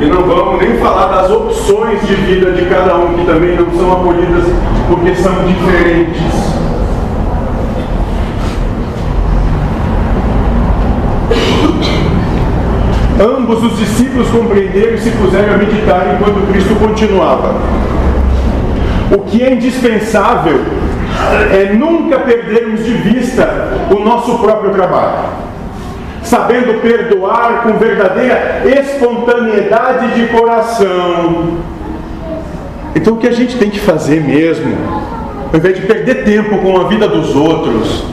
E 0.00 0.06
não 0.06 0.24
vamos 0.24 0.60
nem 0.60 0.76
falar 0.78 1.06
das 1.06 1.30
opções 1.30 2.04
de 2.04 2.14
vida 2.16 2.50
de 2.50 2.64
cada 2.66 2.96
um, 2.96 3.14
que 3.14 3.24
também 3.24 3.56
não 3.56 3.70
são 3.70 3.92
acolhidas 3.92 4.44
porque 4.88 5.14
são 5.14 5.32
diferentes. 5.44 6.63
Os 13.62 13.78
discípulos 13.78 14.28
compreenderam 14.30 14.94
e 14.94 14.98
se 14.98 15.10
puseram 15.10 15.54
a 15.54 15.56
meditar 15.56 16.14
enquanto 16.14 16.46
Cristo 16.50 16.74
continuava. 16.74 17.54
O 19.14 19.20
que 19.20 19.42
é 19.42 19.52
indispensável 19.52 20.60
é 21.52 21.72
nunca 21.72 22.18
perdermos 22.18 22.84
de 22.84 22.92
vista 22.92 23.86
o 23.90 24.00
nosso 24.00 24.38
próprio 24.38 24.70
trabalho, 24.72 25.28
sabendo 26.22 26.80
perdoar 26.80 27.62
com 27.62 27.78
verdadeira 27.78 28.62
espontaneidade 28.64 30.14
de 30.14 30.26
coração. 30.28 31.58
Então, 32.94 33.14
o 33.14 33.16
que 33.16 33.28
a 33.28 33.32
gente 33.32 33.56
tem 33.56 33.70
que 33.70 33.80
fazer 33.80 34.20
mesmo, 34.20 34.76
ao 35.52 35.58
invés 35.58 35.76
de 35.76 35.86
perder 35.86 36.24
tempo 36.24 36.58
com 36.58 36.80
a 36.80 36.84
vida 36.84 37.06
dos 37.08 37.34
outros, 37.34 38.04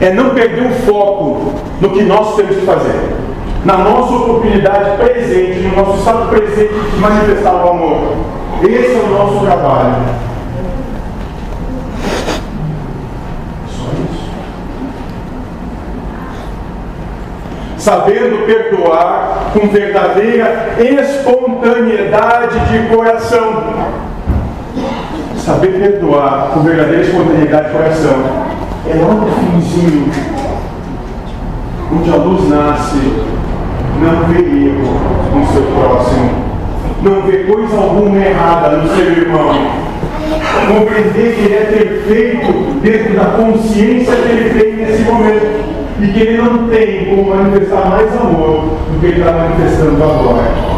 é 0.00 0.12
não 0.12 0.30
perder 0.30 0.66
o 0.66 0.70
foco 0.86 1.54
no 1.80 1.90
que 1.90 2.02
nós 2.02 2.34
temos 2.34 2.56
que 2.56 2.66
fazer 2.66 3.21
na 3.64 3.78
nossa 3.78 4.14
oportunidade 4.14 4.96
presente, 4.96 5.60
no 5.60 5.76
nosso 5.76 5.98
estado 5.98 6.28
presente 6.28 6.74
de 6.74 7.00
manifestar 7.00 7.54
o 7.54 7.70
amor. 7.70 8.16
Esse 8.62 8.96
é 8.96 9.02
o 9.04 9.08
nosso 9.08 9.44
trabalho. 9.44 10.02
Só 13.68 13.88
isso. 13.92 14.30
Sabendo 17.78 18.46
perdoar 18.46 19.52
com 19.52 19.68
verdadeira 19.68 20.72
espontaneidade 20.78 22.58
de 22.70 22.94
coração. 22.94 23.64
Saber 25.36 25.72
perdoar 25.72 26.50
com 26.52 26.60
verdadeira 26.62 27.02
espontaneidade 27.02 27.68
de 27.68 27.72
coração 27.72 28.52
é 28.88 28.94
lá 28.94 29.14
no 29.14 29.26
finzinho, 29.26 30.10
onde 31.92 32.10
a 32.10 32.16
luz 32.16 32.48
nasce 32.48 33.41
não 34.02 34.24
vê 34.26 34.38
erro 34.38 35.00
no 35.34 35.46
seu 35.52 35.62
próximo, 35.62 36.30
não 37.02 37.22
vê 37.22 37.44
coisa 37.44 37.76
alguma 37.76 38.16
errada 38.18 38.76
no 38.78 38.88
seu 38.88 39.12
irmão. 39.12 39.52
Compreender 40.66 41.34
que 41.34 41.40
ele 41.44 41.54
é 41.54 41.64
perfeito 41.64 42.80
dentro 42.80 43.14
da 43.14 43.24
consciência 43.36 44.14
que 44.16 44.28
ele 44.28 44.60
tem 44.60 44.72
nesse 44.76 45.02
momento 45.02 45.62
e 46.00 46.06
que 46.08 46.20
ele 46.20 46.42
não 46.42 46.68
tem 46.68 47.06
como 47.06 47.34
manifestar 47.34 47.90
mais 47.90 48.12
amor 48.20 48.78
do 48.90 49.00
que 49.00 49.06
ele 49.06 49.20
está 49.20 49.32
manifestando 49.32 50.02
agora. 50.02 50.72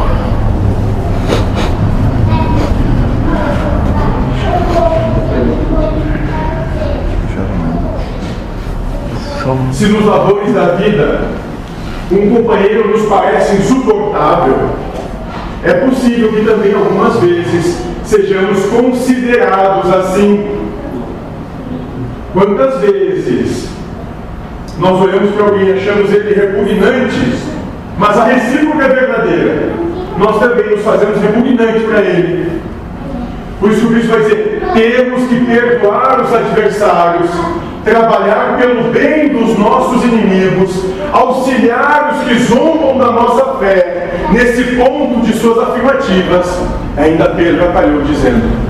Se 9.72 9.86
nos 9.86 10.06
labores 10.06 10.54
da 10.54 10.74
vida 10.76 11.43
um 12.12 12.34
companheiro 12.34 12.90
nos 12.90 13.08
parece 13.08 13.56
insuportável, 13.56 14.70
é 15.62 15.72
possível 15.74 16.30
que 16.32 16.44
também 16.44 16.74
algumas 16.74 17.16
vezes 17.20 17.78
sejamos 18.04 18.66
considerados 18.66 19.90
assim. 19.92 20.46
Quantas 22.32 22.80
vezes 22.80 23.68
nós 24.78 25.00
olhamos 25.00 25.30
para 25.34 25.44
alguém 25.44 25.68
e 25.68 25.72
achamos 25.72 26.12
ele 26.12 26.34
repugnante, 26.34 27.38
mas 27.98 28.18
a 28.18 28.24
recíproca 28.24 28.84
é 28.84 28.88
verdadeira. 28.88 29.72
Nós 30.18 30.38
também 30.38 30.70
nos 30.70 30.82
fazemos 30.82 31.20
repugnantes 31.20 31.82
para 31.84 32.00
ele. 32.00 32.60
Por 33.60 33.70
isso 33.70 33.86
Cristo 33.86 34.08
vai 34.10 34.20
dizer: 34.20 34.62
temos 34.74 35.28
que 35.28 35.44
perdoar 35.46 36.20
os 36.22 36.34
adversários, 36.34 37.30
trabalhar 37.84 38.56
pelo 38.58 38.90
bem 38.90 39.28
dos 39.28 39.58
nossos 39.58 40.02
inimigos, 40.04 40.84
auxiliar 41.12 42.14
os 42.14 42.28
que 42.28 42.34
zombam 42.44 42.98
da 42.98 43.12
nossa 43.12 43.58
fé, 43.58 44.10
nesse 44.32 44.76
ponto 44.76 45.20
de 45.20 45.34
suas 45.34 45.68
afirmativas, 45.68 46.62
ainda 46.96 47.28
Pedro 47.30 47.68
atalhou 47.68 48.02
dizendo. 48.02 48.64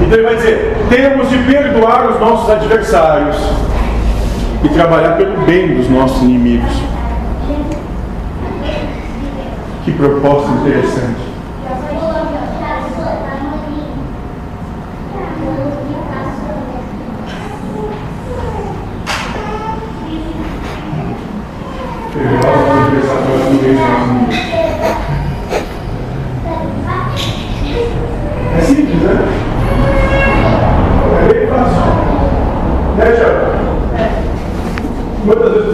Então 0.00 0.18
ele 0.18 0.26
vai 0.26 0.36
dizer: 0.36 0.76
temos 0.88 1.28
de 1.28 1.38
perdoar 1.38 2.10
os 2.10 2.20
nossos 2.20 2.50
adversários 2.50 3.36
e 4.64 4.68
trabalhar 4.70 5.16
pelo 5.16 5.36
bem 5.42 5.74
dos 5.74 5.88
nossos 5.90 6.22
inimigos. 6.22 6.72
Que 9.84 9.92
proposta 9.92 10.50
interessante. 10.50 11.33
É 28.56 28.60
simples, 28.62 29.02
né? 29.02 29.28
É 31.20 31.32
bem 31.32 31.46
fácil. 31.48 31.82
Né, 32.96 33.04
Tiago? 33.12 33.44
Quantas? 35.26 35.64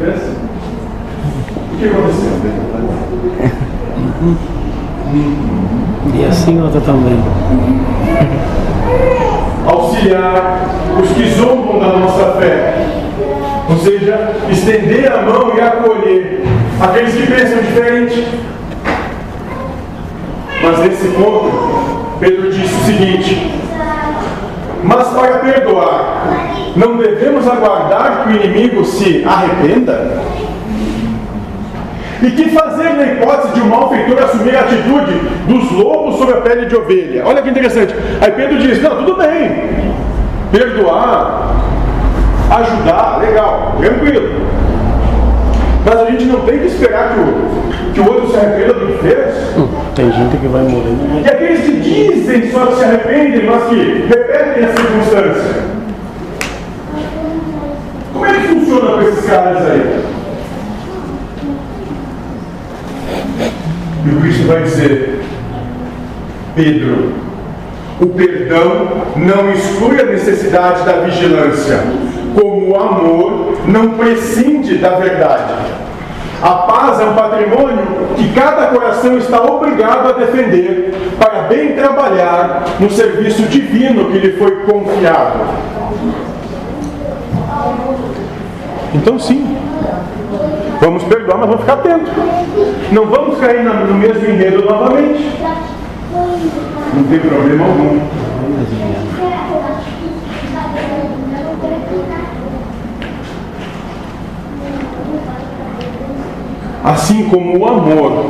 Pensa. 0.00 0.32
O 1.70 1.76
que 1.78 1.84
aconteceu? 1.86 2.32
E 6.12 6.24
assim 6.24 6.60
outra 6.60 6.80
também. 6.80 7.22
Auxiliar 9.64 10.60
os 11.00 11.08
que 11.10 11.30
zombam 11.30 11.78
da 11.78 11.98
nossa 11.98 12.32
fé. 12.40 12.81
Ou 13.72 13.78
seja, 13.78 14.32
estender 14.50 15.10
a 15.10 15.22
mão 15.22 15.50
e 15.56 15.60
acolher 15.60 16.42
aqueles 16.78 17.14
que 17.14 17.26
pensam 17.26 17.62
diferente. 17.62 18.28
Mas 20.62 20.78
nesse 20.80 21.08
ponto, 21.08 22.18
Pedro 22.20 22.52
disse 22.52 22.74
o 22.74 22.84
seguinte: 22.84 23.50
Mas 24.84 25.08
para 25.08 25.38
perdoar, 25.38 26.54
não 26.76 26.98
devemos 26.98 27.48
aguardar 27.48 28.24
que 28.24 28.28
o 28.28 28.44
inimigo 28.44 28.84
se 28.84 29.24
arrependa? 29.24 30.20
E 32.22 32.30
que 32.30 32.50
fazer 32.50 32.90
na 32.90 33.04
hipótese 33.04 33.54
de 33.54 33.60
um 33.62 33.68
malfeitor 33.68 34.22
assumir 34.22 34.54
a 34.54 34.60
atitude 34.60 35.12
dos 35.48 35.72
lobos 35.72 36.16
sobre 36.18 36.34
a 36.34 36.40
pele 36.42 36.66
de 36.66 36.76
ovelha? 36.76 37.24
Olha 37.26 37.40
que 37.40 37.48
interessante. 37.48 37.94
Aí 38.20 38.30
Pedro 38.32 38.58
diz: 38.58 38.82
Não, 38.82 38.96
tudo 38.96 39.16
bem, 39.16 39.70
perdoar, 40.52 41.41
ajudar, 42.60 43.18
legal, 43.20 43.76
tranquilo. 43.78 44.42
Mas 45.84 45.98
a 45.98 46.04
gente 46.10 46.24
não 46.26 46.40
tem 46.42 46.58
que 46.58 46.66
esperar 46.66 47.14
que 47.14 47.20
o, 47.20 47.92
que 47.92 48.00
o 48.00 48.12
outro 48.12 48.30
se 48.30 48.36
arrependa 48.36 48.74
do 48.74 48.86
que 48.86 48.98
fez. 49.02 49.56
Hum, 49.56 49.68
tem 49.94 50.12
gente 50.12 50.36
que 50.36 50.46
vai 50.46 50.62
morrer. 50.62 50.94
E 51.24 51.28
aqueles 51.28 51.60
que 51.60 51.80
dizem 51.80 52.50
só 52.52 52.66
que 52.66 52.76
se 52.76 52.84
arrependem, 52.84 53.46
mas 53.46 53.64
que 53.64 54.06
repetem 54.08 54.64
a 54.64 54.68
circunstância. 54.68 55.62
Como 58.12 58.26
é 58.26 58.32
que 58.32 58.48
funciona 58.48 58.90
com 58.92 59.02
esses 59.02 59.24
caras 59.26 59.58
aí? 59.66 60.04
E 64.04 64.08
o 64.08 64.20
Cristo 64.20 64.46
vai 64.46 64.62
dizer, 64.62 65.20
Pedro, 66.54 67.12
O 68.00 68.06
perdão 68.06 69.04
não 69.14 69.52
exclui 69.52 70.00
a 70.00 70.06
necessidade 70.06 70.84
da 70.84 71.04
vigilância, 71.04 71.84
como 72.34 72.70
o 72.70 72.76
amor 72.76 73.58
não 73.66 73.90
prescinde 73.90 74.78
da 74.78 74.90
verdade. 74.90 75.54
A 76.42 76.50
paz 76.50 77.00
é 77.00 77.04
um 77.04 77.14
patrimônio 77.14 77.86
que 78.16 78.32
cada 78.32 78.66
coração 78.66 79.16
está 79.16 79.40
obrigado 79.40 80.08
a 80.08 80.12
defender 80.12 80.92
para 81.16 81.42
bem 81.42 81.74
trabalhar 81.74 82.64
no 82.80 82.90
serviço 82.90 83.42
divino 83.42 84.06
que 84.10 84.18
lhe 84.18 84.32
foi 84.32 84.50
confiado. 84.64 85.38
Então, 88.92 89.18
sim, 89.18 89.56
vamos 90.80 91.04
perdoar, 91.04 91.38
mas 91.38 91.48
vamos 91.48 91.60
ficar 91.60 91.74
atentos. 91.74 92.12
Não 92.90 93.06
vamos 93.06 93.38
cair 93.38 93.62
no 93.62 93.94
mesmo 93.94 94.28
enredo 94.28 94.64
novamente. 94.64 95.38
Não 96.94 97.04
tem 97.04 97.20
problema 97.20 97.64
algum. 97.64 98.00
Assim 106.84 107.28
como 107.28 107.58
o 107.58 107.66
amor 107.66 108.26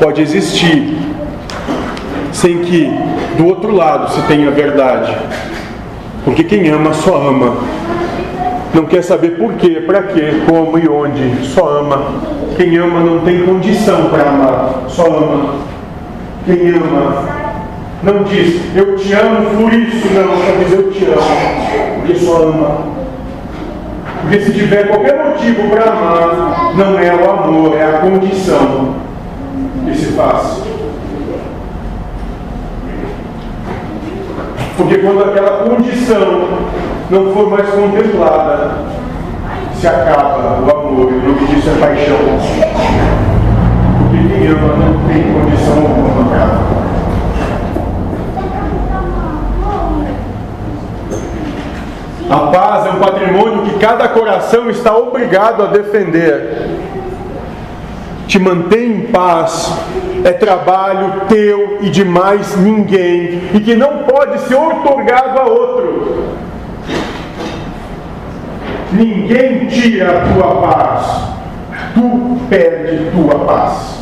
pode 0.00 0.20
existir 0.20 0.98
sem 2.32 2.58
que 2.58 2.92
do 3.36 3.46
outro 3.46 3.74
lado 3.74 4.12
se 4.12 4.20
tenha 4.22 4.50
verdade. 4.50 5.16
Porque 6.24 6.42
quem 6.42 6.68
ama 6.68 6.92
só 6.92 7.16
ama. 7.16 7.56
Não 8.74 8.86
quer 8.86 9.02
saber 9.02 9.38
por 9.38 9.52
quê, 9.52 9.84
para 9.86 10.02
quê, 10.02 10.42
como 10.48 10.76
e 10.78 10.88
onde. 10.88 11.46
Só 11.46 11.78
ama. 11.78 12.02
Quem 12.56 12.76
ama 12.76 13.00
não 13.00 13.20
tem 13.20 13.44
condição 13.44 14.06
para 14.10 14.28
amar. 14.28 14.84
Só 14.88 15.06
ama. 15.06 15.54
Quem 16.44 16.70
ama 16.70 17.44
não 18.02 18.22
diz 18.24 18.60
eu 18.76 18.96
te 18.96 19.12
amo 19.14 19.58
por 19.58 19.72
isso, 19.72 20.08
não, 20.12 20.36
só 20.36 20.58
diz 20.58 20.72
eu 20.72 20.92
te 20.92 21.04
amo. 21.04 22.00
Porque 22.00 22.14
só 22.16 22.42
ama. 22.42 22.93
Porque 24.24 24.40
se 24.40 24.52
tiver 24.52 24.88
qualquer 24.88 25.22
motivo 25.22 25.68
para 25.68 25.92
amar, 25.92 26.72
não 26.76 26.98
é 26.98 27.14
o 27.14 27.30
amor, 27.30 27.76
é 27.76 27.84
a 27.84 27.98
condição 27.98 28.94
que 29.84 29.94
se 29.94 30.12
faz. 30.12 30.62
Porque 34.78 34.96
quando 34.98 35.24
aquela 35.24 35.68
condição 35.68 36.48
não 37.10 37.34
for 37.34 37.50
mais 37.50 37.68
contemplada, 37.68 38.78
se 39.78 39.86
acaba 39.86 40.58
o 40.58 40.70
amor, 40.70 41.06
o 41.06 41.20
nome 41.20 41.46
disso 41.46 41.68
é 41.68 41.78
paixão. 41.78 42.16
Porque 43.98 44.26
quem 44.26 44.48
ama 44.48 44.74
não 44.74 45.06
tem 45.06 45.34
condição 45.34 45.76
alguma 45.82 46.30
para 46.30 46.83
A 52.30 52.38
paz 52.50 52.86
é 52.86 52.90
um 52.90 53.00
patrimônio 53.00 53.62
que 53.64 53.78
cada 53.78 54.08
coração 54.08 54.70
está 54.70 54.96
obrigado 54.96 55.62
a 55.62 55.66
defender. 55.66 56.70
Te 58.26 58.38
mantém 58.38 58.92
em 58.92 59.00
paz 59.08 59.70
é 60.24 60.32
trabalho 60.32 61.22
teu 61.28 61.78
e 61.82 61.90
de 61.90 62.02
mais 62.02 62.56
ninguém, 62.56 63.50
e 63.52 63.60
que 63.60 63.74
não 63.74 63.98
pode 64.04 64.40
ser 64.40 64.54
otorgado 64.54 65.38
a 65.38 65.44
outro. 65.44 66.34
Ninguém 68.90 69.66
tira 69.66 70.18
a 70.18 70.32
tua 70.32 70.62
paz, 70.62 71.06
tu 71.94 72.38
perde 72.48 73.10
tua 73.10 73.38
paz. 73.40 73.93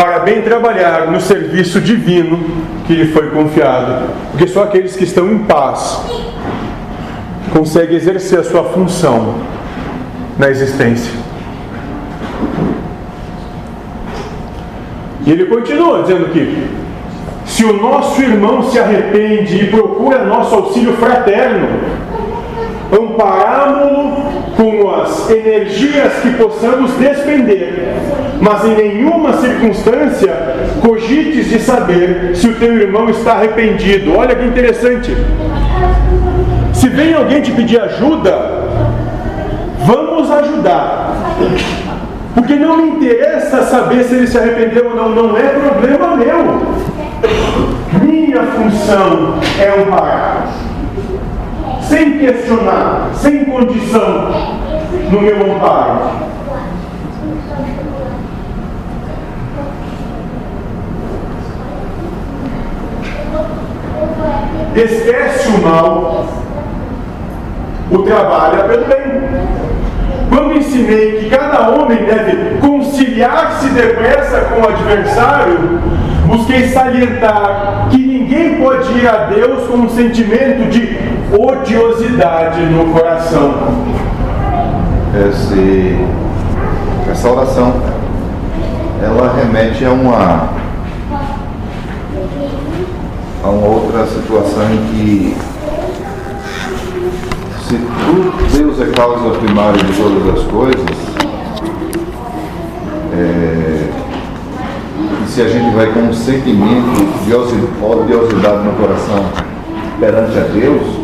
Para 0.00 0.20
bem 0.20 0.40
trabalhar 0.40 1.08
no 1.08 1.20
serviço 1.20 1.78
divino 1.78 2.42
que 2.86 2.94
lhe 2.94 3.12
foi 3.12 3.28
confiado. 3.28 4.08
Porque 4.30 4.48
só 4.48 4.62
aqueles 4.62 4.96
que 4.96 5.04
estão 5.04 5.30
em 5.30 5.40
paz 5.40 6.00
conseguem 7.52 7.96
exercer 7.96 8.38
a 8.38 8.44
sua 8.44 8.64
função 8.64 9.34
na 10.38 10.48
existência. 10.48 11.12
E 15.26 15.30
ele 15.30 15.44
continua 15.44 16.00
dizendo 16.00 16.32
que 16.32 16.66
se 17.44 17.62
o 17.66 17.74
nosso 17.74 18.22
irmão 18.22 18.70
se 18.70 18.78
arrepende 18.78 19.64
e 19.64 19.66
procura 19.66 20.24
nosso 20.24 20.54
auxílio 20.54 20.94
fraterno, 20.94 21.68
ampará-lo 22.90 24.29
com 24.60 24.94
as 24.94 25.30
energias 25.30 26.12
que 26.20 26.34
possamos 26.34 26.90
despender, 26.98 27.94
mas 28.42 28.62
em 28.66 28.76
nenhuma 28.76 29.32
circunstância 29.38 30.34
cogites 30.82 31.48
de 31.48 31.58
saber 31.60 32.32
se 32.34 32.46
o 32.46 32.54
teu 32.56 32.76
irmão 32.76 33.08
está 33.08 33.32
arrependido. 33.32 34.14
Olha 34.14 34.34
que 34.34 34.44
interessante. 34.44 35.16
Se 36.74 36.90
vem 36.90 37.14
alguém 37.14 37.40
te 37.40 37.52
pedir 37.52 37.80
ajuda, 37.80 38.68
vamos 39.86 40.30
ajudar. 40.30 41.16
Porque 42.34 42.54
não 42.56 42.76
me 42.76 42.90
interessa 42.90 43.62
saber 43.62 44.04
se 44.04 44.14
ele 44.14 44.26
se 44.26 44.36
arrependeu 44.36 44.90
ou 44.90 44.94
não, 44.94 45.08
não 45.08 45.36
é 45.38 45.48
problema 45.48 46.16
meu. 46.16 46.60
Minha 48.02 48.42
função 48.42 49.38
é 49.58 49.80
amparar 49.80 50.69
sem 51.90 52.18
questionar, 52.18 53.10
sem 53.14 53.44
condição, 53.46 54.30
no 55.10 55.20
meu 55.20 55.54
amparo. 55.54 56.30
Esquece 64.76 65.48
o 65.48 65.62
mal, 65.62 66.28
o 67.90 67.98
trabalha 68.04 68.62
pelo 68.68 68.84
bem. 68.84 69.00
Quando 70.28 70.58
ensinei 70.58 71.18
que 71.18 71.28
cada 71.28 71.70
homem 71.70 72.04
deve 72.04 72.58
conciliar-se 72.60 73.68
depressa 73.70 74.42
com 74.42 74.60
o 74.60 74.68
adversário, 74.68 75.80
busquei 76.26 76.68
salientar 76.68 77.88
que 77.90 77.98
ninguém 77.98 78.62
pode 78.62 78.96
ir 78.96 79.08
a 79.08 79.24
Deus 79.24 79.66
com 79.66 79.78
um 79.78 79.88
sentimento 79.88 80.70
de 80.70 81.09
odiosidade 81.32 82.60
no 82.66 82.92
coração. 82.92 83.54
Esse, 85.28 85.96
essa 87.10 87.28
oração, 87.28 87.74
ela 89.02 89.34
remete 89.34 89.84
a 89.84 89.90
uma, 89.90 90.48
a 93.42 93.48
uma 93.48 93.66
outra 93.66 94.06
situação 94.06 94.62
em 94.72 94.86
que 94.86 95.36
se 97.66 97.78
Deus 98.56 98.80
é 98.80 98.86
causa 98.92 99.38
primária 99.38 99.82
de 99.82 99.92
todas 99.92 100.40
as 100.40 100.46
coisas, 100.50 101.10
é, 103.12 103.90
e 105.24 105.28
se 105.28 105.42
a 105.42 105.48
gente 105.48 105.74
vai 105.74 105.92
com 105.92 106.00
um 106.00 106.12
sentimento 106.12 107.24
de 107.24 107.34
odiosidade 107.34 108.64
no 108.64 108.72
coração 108.72 109.24
perante 110.00 110.38
a 110.38 110.42
Deus, 110.42 110.99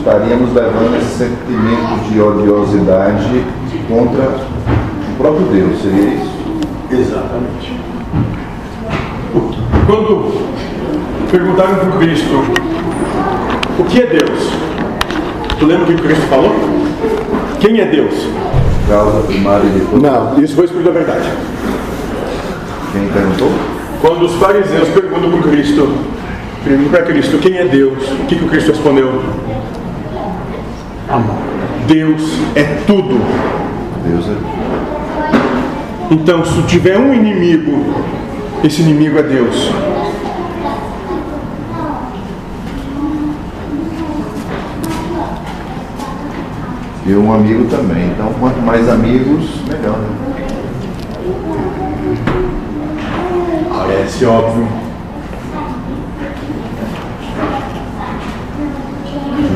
estaríamos 0.00 0.54
levando 0.54 0.96
esse 0.96 1.18
sentimento 1.18 2.10
de 2.10 2.20
odiosidade 2.20 3.44
contra 3.86 4.22
o 4.22 5.16
próprio 5.18 5.46
Deus, 5.46 5.82
seria 5.82 6.14
isso? 6.14 6.30
Exatamente. 6.90 7.78
Quando 9.86 10.50
perguntaram 11.30 11.74
para 11.76 11.88
o 11.88 11.98
Cristo 11.98 12.42
o 13.78 13.84
que 13.84 14.00
é 14.00 14.06
Deus, 14.06 14.50
tu 15.58 15.66
lembra 15.66 15.84
o 15.84 15.86
que 15.86 15.94
o 15.94 15.98
Cristo 15.98 16.26
falou? 16.28 16.54
Quem 17.60 17.80
é 17.80 17.84
Deus? 17.84 18.14
Causa 18.88 19.20
primária 19.26 19.68
de 19.68 19.80
tudo. 19.80 20.00
Não, 20.00 20.42
isso 20.42 20.54
foi 20.54 20.64
o 20.64 20.66
Espírito 20.66 20.92
da 20.92 20.98
Verdade. 20.98 21.28
Quem 22.92 23.06
perguntou? 23.08 23.52
Quando 24.00 24.24
os 24.24 24.34
fariseus 24.36 24.88
perguntam 24.88 25.30
para 25.30 25.40
o 25.40 25.42
Cristo, 25.42 25.94
perguntam 26.64 26.90
para 26.90 27.02
Cristo 27.02 27.38
quem 27.38 27.58
é 27.58 27.64
Deus, 27.66 27.98
o 28.10 28.26
que, 28.26 28.36
que 28.36 28.44
o 28.44 28.48
Cristo 28.48 28.70
respondeu? 28.72 29.22
Amor. 31.10 31.34
Deus 31.88 32.22
é 32.54 32.62
tudo. 32.86 33.20
Deus 34.06 34.28
é. 34.28 34.36
Então, 36.12 36.44
se 36.44 36.62
tiver 36.62 36.96
um 36.96 37.12
inimigo, 37.12 37.84
esse 38.62 38.82
inimigo 38.82 39.18
é 39.18 39.22
Deus. 39.24 39.72
E 47.04 47.14
um 47.14 47.32
amigo 47.32 47.64
também. 47.64 48.06
Então, 48.10 48.32
quanto 48.38 48.60
mais 48.60 48.88
amigos, 48.88 49.62
melhor. 49.66 49.98
Né? 49.98 50.20
Parece 53.68 54.24
óbvio. 54.26 54.68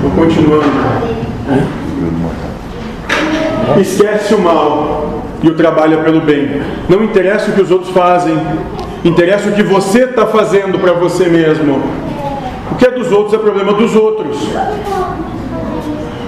Vou 0.03 0.11
continuando. 0.11 1.14
Esquece 3.81 4.35
o 4.35 4.41
mal, 4.41 5.25
e 5.43 5.49
o 5.49 5.55
trabalha 5.55 5.99
pelo 5.99 6.21
bem. 6.21 6.63
Não 6.89 7.05
interessa 7.05 7.51
o 7.51 7.55
que 7.55 7.61
os 7.61 7.71
outros 7.71 7.91
fazem, 7.91 8.35
interessa 9.05 9.51
o 9.51 9.53
que 9.53 9.63
você 9.63 10.05
está 10.05 10.27
fazendo 10.27 10.79
para 10.79 10.95
você 10.95 11.27
mesmo. 11.27 11.83
O 12.73 12.77
que 12.77 12.87
é 12.87 12.91
dos 12.91 13.13
outros 13.13 13.35
é 13.35 13.39
problema 13.39 13.75
dos 13.75 13.95
outros. 13.95 14.39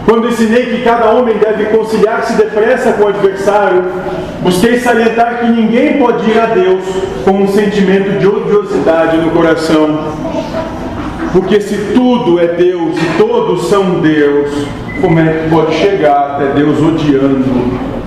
Quando 0.04 0.28
ensinei 0.28 0.66
que 0.66 0.82
cada 0.82 1.10
homem 1.10 1.36
deve 1.36 1.64
conciliar-se 1.76 2.34
depressa 2.34 2.92
com 2.92 3.04
o 3.04 3.08
adversário, 3.08 3.84
busquei 4.42 4.78
salientar 4.78 5.40
que 5.40 5.46
ninguém 5.46 5.98
pode 5.98 6.30
ir 6.30 6.38
a 6.38 6.46
Deus 6.46 6.84
com 7.24 7.42
um 7.42 7.48
sentimento 7.48 8.18
de 8.18 8.26
odiosidade 8.26 9.16
no 9.16 9.30
coração. 9.30 9.98
Porque 11.32 11.60
se 11.60 11.76
tudo 11.94 12.40
é 12.40 12.48
Deus 12.48 12.96
e 12.96 13.18
todos 13.18 13.68
são 13.68 14.00
Deus, 14.00 14.66
como 15.00 15.18
é 15.18 15.32
que 15.32 15.50
pode 15.50 15.74
chegar 15.74 16.34
até 16.34 16.52
Deus 16.52 16.78
odiando 16.82 17.44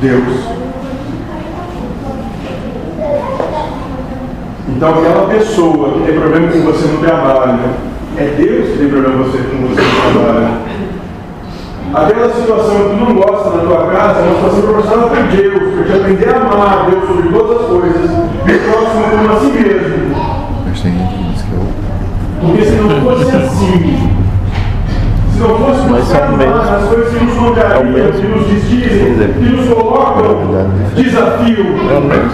Deus? 0.01 0.59
Então 4.70 4.89
aquela 4.89 5.28
pessoa 5.28 5.93
que 5.93 6.05
tem 6.05 6.20
problema 6.20 6.51
com 6.51 6.61
você 6.61 6.88
no 6.88 6.99
trabalho, 6.99 7.59
é 8.17 8.26
Deus 8.38 8.70
que 8.70 8.78
tem 8.78 8.89
problema 8.89 9.17
com 9.17 9.30
você, 9.30 9.38
com 9.39 9.67
você 9.67 9.82
no 9.82 10.24
trabalho. 10.24 10.70
Aquela 11.93 12.30
situação 12.32 12.76
que 12.76 12.89
tu 12.89 12.95
não 12.95 13.15
gosta 13.15 13.49
na 13.49 13.63
tua 13.63 13.88
casa 13.88 14.20
é 14.20 14.24
uma 14.24 14.36
situação 14.36 14.61
proporcionada 14.61 15.07
por 15.09 15.24
Deus, 15.36 15.74
porque 15.76 15.93
aprender 15.93 16.30
a 16.30 16.38
amar 16.38 16.89
Deus 16.89 17.07
sobre 17.07 17.30
todas 17.30 17.61
as 17.61 17.67
coisas, 17.67 18.11
e 18.45 18.53
próximo 18.70 19.03
como 19.09 19.32
a 19.32 19.39
si 19.39 19.45
mesmo. 19.47 20.15
Mas 20.67 20.82
tem 20.82 20.91
gente 20.91 21.15
que 21.15 21.24
diz 21.24 21.41
que 21.41 21.51
eu. 21.51 21.67
Porque 22.41 22.63
se 22.63 22.71
não 22.75 23.01
fosse 23.01 23.35
assim, 23.35 24.09
se 25.33 25.39
não 25.39 25.57
fosse 25.57 25.81
buscar 25.87 26.19
é 26.39 26.45
amar 26.47 26.75
as 26.75 26.87
coisas 26.87 27.13
que 27.17 27.25
nos 27.25 27.35
É 27.35 27.39
contrariam, 27.39 27.83
mesmo. 27.91 28.11
que 28.13 28.27
nos 28.27 28.47
desdizem, 28.47 29.33
que 29.33 29.49
nos 29.49 29.69
colocam 29.73 30.47
desafio, 30.95 31.65
É 31.89 31.97
o 31.97 32.01
mesmo. 32.01 32.31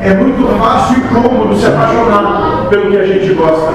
é 0.00 0.14
muito 0.14 0.58
fácil 0.58 0.98
e 0.98 1.00
cômodo 1.08 1.56
se 1.56 1.66
apaixonar 1.66 2.66
pelo 2.70 2.90
que 2.90 2.96
a 2.98 3.06
gente 3.06 3.32
gosta. 3.34 3.72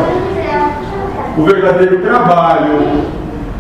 O 1.37 1.43
verdadeiro 1.43 1.99
trabalho 1.99 3.03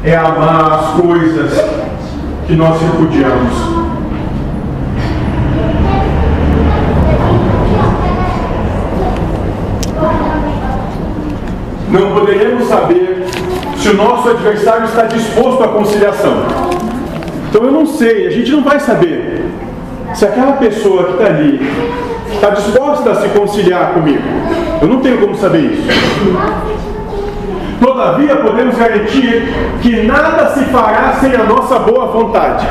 é 0.03 0.15
amar 0.15 0.73
as 0.73 1.01
coisas 1.01 1.51
que 2.45 2.55
nós 2.55 2.81
repudiamos. 2.81 3.81
Não 11.89 12.13
poderemos 12.13 12.60
saber 12.71 13.25
se 13.75 13.89
o 13.89 13.95
nosso 13.95 14.29
adversário 14.29 14.85
está 14.85 15.03
disposto 15.03 15.61
à 15.63 15.67
conciliação. 15.67 16.33
Então 17.49 17.63
eu 17.63 17.71
não 17.71 17.85
sei, 17.85 18.27
a 18.27 18.29
gente 18.29 18.49
não 18.51 18.63
vai 18.63 18.79
saber 18.79 19.45
se 20.13 20.25
aquela 20.25 20.53
pessoa 20.53 21.03
que 21.03 21.11
está 21.11 21.25
ali 21.25 21.59
está 22.31 22.49
disposta 22.51 23.11
a 23.11 23.15
se 23.15 23.27
conciliar 23.29 23.93
comigo. 23.93 24.23
Eu 24.81 24.87
não 24.87 25.01
tenho 25.01 25.19
como 25.19 25.35
saber 25.35 25.73
isso. 25.73 25.87
Todavia, 27.79 28.37
podemos 28.37 28.77
garantir 28.77 29.51
que 29.81 30.03
nada 30.03 30.51
se 30.51 30.63
fará 30.65 31.13
sem 31.19 31.35
a 31.35 31.43
nossa 31.43 31.79
boa 31.79 32.07
vontade. 32.07 32.65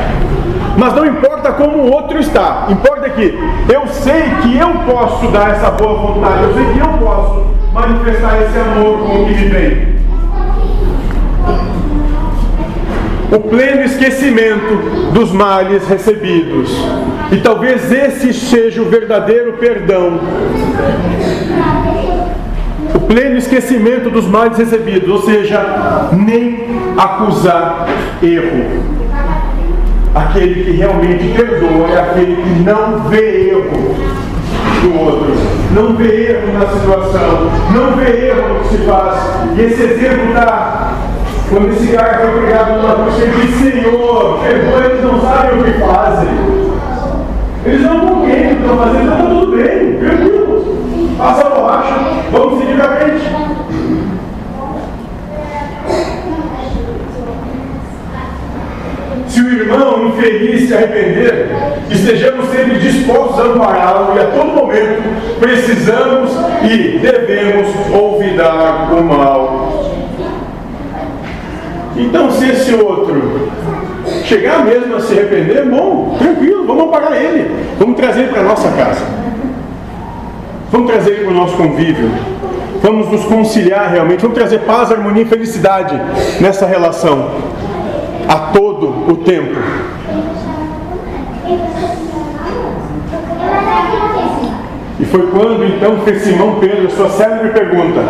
Mas 0.79 0.95
não 0.95 1.05
importa 1.05 1.53
como 1.53 1.79
o 1.79 1.93
outro 1.93 2.19
está, 2.19 2.67
importa 2.71 3.11
que 3.11 3.39
eu 3.69 3.87
sei 3.89 4.23
que 4.41 4.57
eu 4.57 4.71
posso 4.87 5.27
dar 5.29 5.51
essa 5.51 5.71
boa 5.73 5.95
vontade, 5.95 6.45
eu 6.45 6.55
sei 6.55 6.65
que 6.73 6.79
eu 6.79 6.89
posso 7.05 7.47
manifestar 7.73 8.41
esse 8.43 8.59
amor 8.59 8.99
com 8.99 9.23
o 9.23 9.27
que 9.27 9.35
me 9.35 9.49
vem. 9.49 9.90
O 13.33 13.39
pleno 13.39 13.83
esquecimento 13.83 15.13
dos 15.13 15.33
males 15.33 15.87
recebidos. 15.87 16.71
E 17.31 17.37
talvez 17.37 17.91
esse 17.93 18.33
seja 18.33 18.83
o 18.83 18.87
verdadeiro 18.87 19.53
perdão 19.55 20.21
o 22.95 23.01
pleno 23.01 23.37
esquecimento 23.37 24.11
dos 24.11 24.27
males 24.27 24.59
recebidos, 24.59 25.09
ou 25.09 25.23
seja, 25.23 26.11
nem 26.13 26.67
acusar 26.97 27.87
erro. 28.23 28.83
Aquele 30.15 30.65
que 30.65 30.71
realmente 30.73 31.33
perdoa 31.37 31.89
é 31.89 32.01
aquele 32.01 32.37
que 32.37 32.63
não 32.65 33.09
vê 33.09 33.51
erro 33.51 33.95
do 34.83 34.99
outro, 34.99 35.33
não 35.73 35.95
vê 35.95 36.33
erro 36.33 36.59
na 36.59 36.67
situação, 36.67 37.51
não 37.73 37.97
vê 37.97 38.29
erro 38.29 38.55
no 38.55 38.61
que 38.61 38.69
se 38.69 38.79
faz. 38.79 39.19
E 39.57 39.61
esse 39.61 39.83
exemplo 39.83 40.31
está 40.31 40.80
quando 41.51 41.73
esse 41.73 41.89
cara 41.89 42.19
foi 42.19 42.43
pregado 42.43 42.81
numa 42.81 42.95
cruz, 42.95 43.21
ele 43.21 43.45
disse: 43.45 43.73
Senhor, 43.73 44.39
perdoa, 44.39 44.85
eles 44.85 45.03
não 45.03 45.21
sabem 45.21 45.61
o 45.61 45.65
que 45.65 45.73
fazem. 45.81 46.29
Eles 47.67 47.83
não 47.83 48.01
compreendem 48.01 48.53
o 48.53 48.57
que 48.57 48.63
estão 48.63 48.79
fazendo, 48.79 49.13
está 49.13 49.17
tudo 49.17 49.57
bem, 49.57 49.99
tranquilo. 49.99 51.17
Passa 51.19 51.47
a 51.47 51.51
borracha, 51.51 51.95
vamos 52.31 52.59
seguir 52.61 52.77
pra 52.77 52.97
frente. 52.97 53.31
Se 59.27 59.41
o 59.41 59.53
irmão 59.53 60.07
infeliz 60.07 60.69
se 60.69 60.75
arrepender, 60.75 61.49
estejamos 61.91 62.49
sempre 62.49 62.79
dispostos 62.79 63.41
a 63.41 63.43
ampará-lo 63.49 64.17
e 64.17 64.21
a 64.21 64.27
todo 64.27 64.55
momento 64.55 65.03
precisamos 65.41 66.31
e 66.63 66.99
devemos 66.99 67.69
olvidar 67.93 68.93
o 68.93 69.03
mal. 69.03 69.50
Então, 72.01 72.31
se 72.31 72.49
esse 72.49 72.75
outro 72.75 73.51
chegar 74.25 74.65
mesmo 74.65 74.97
a 74.97 75.01
se 75.01 75.13
arrepender, 75.13 75.67
bom, 75.67 76.17
tranquilo, 76.19 76.67
vamos 76.67 76.85
amparar 76.85 77.13
ele, 77.15 77.67
vamos 77.79 77.97
trazer 77.97 78.23
ele 78.23 78.33
para 78.33 78.41
a 78.41 78.45
nossa 78.45 78.71
casa, 78.71 79.05
vamos 80.71 80.91
trazer 80.91 81.11
ele 81.11 81.25
para 81.25 81.33
o 81.33 81.37
nosso 81.37 81.57
convívio, 81.57 82.11
vamos 82.83 83.09
nos 83.11 83.25
conciliar 83.25 83.91
realmente, 83.91 84.23
vamos 84.23 84.37
trazer 84.37 84.61
paz, 84.61 84.91
harmonia 84.91 85.23
e 85.23 85.27
felicidade 85.27 86.01
nessa 86.41 86.65
relação 86.65 87.33
a 88.27 88.37
todo 88.53 89.13
o 89.13 89.17
tempo. 89.19 89.59
E 94.99 95.05
foi 95.05 95.27
quando 95.29 95.65
então 95.65 95.99
fez 96.01 96.23
Simão 96.23 96.57
Pedro 96.61 96.87
a 96.87 96.91
sua 96.91 97.09
célebre 97.11 97.51
pergunta. 97.51 98.01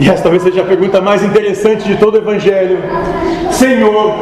E 0.00 0.08
esta 0.08 0.22
talvez 0.22 0.42
seja 0.42 0.62
a 0.62 0.64
pergunta 0.64 1.00
mais 1.00 1.22
interessante 1.22 1.84
de 1.84 1.96
todo 1.96 2.14
o 2.14 2.18
Evangelho. 2.18 2.78
Senhor, 3.50 4.14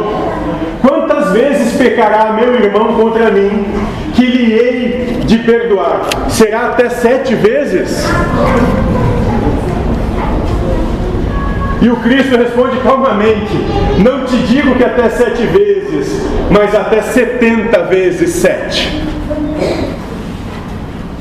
quantas 0.83 1.33
vezes 1.33 1.75
pecará 1.77 2.33
meu 2.33 2.55
irmão 2.55 2.95
contra 2.95 3.31
mim, 3.31 3.66
que 4.14 4.27
lhe 4.27 4.53
hei 4.53 5.18
de 5.25 5.39
perdoar? 5.39 6.03
Será 6.29 6.68
até 6.68 6.89
sete 6.91 7.35
vezes? 7.35 8.05
E 11.83 11.89
o 11.89 11.97
Cristo 11.97 12.37
responde 12.37 12.77
calmamente: 12.81 13.53
Não 13.99 14.27
te 14.27 14.37
digo 14.37 14.75
que 14.75 14.85
até 14.85 15.09
sete 15.09 15.43
vezes, 15.45 16.23
mas 16.51 16.75
até 16.75 17.01
setenta 17.01 17.85
vezes 17.85 18.35
sete. 18.35 19.03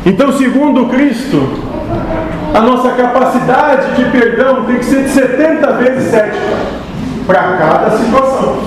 Então, 0.05 0.31
segundo 0.33 0.87
Cristo, 0.87 1.68
a 2.53 2.61
nossa 2.61 2.91
capacidade 2.91 3.95
de 3.95 4.05
perdão 4.11 4.65
tem 4.65 4.77
que 4.77 4.85
ser 4.85 5.03
de 5.03 5.09
70 5.09 5.71
vezes 5.73 6.11
7 6.11 6.37
para 7.25 7.57
cada 7.57 7.97
situação. 7.97 8.59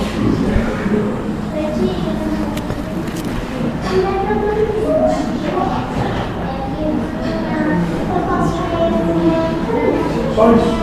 Só 10.34 10.52
isso. 10.52 10.82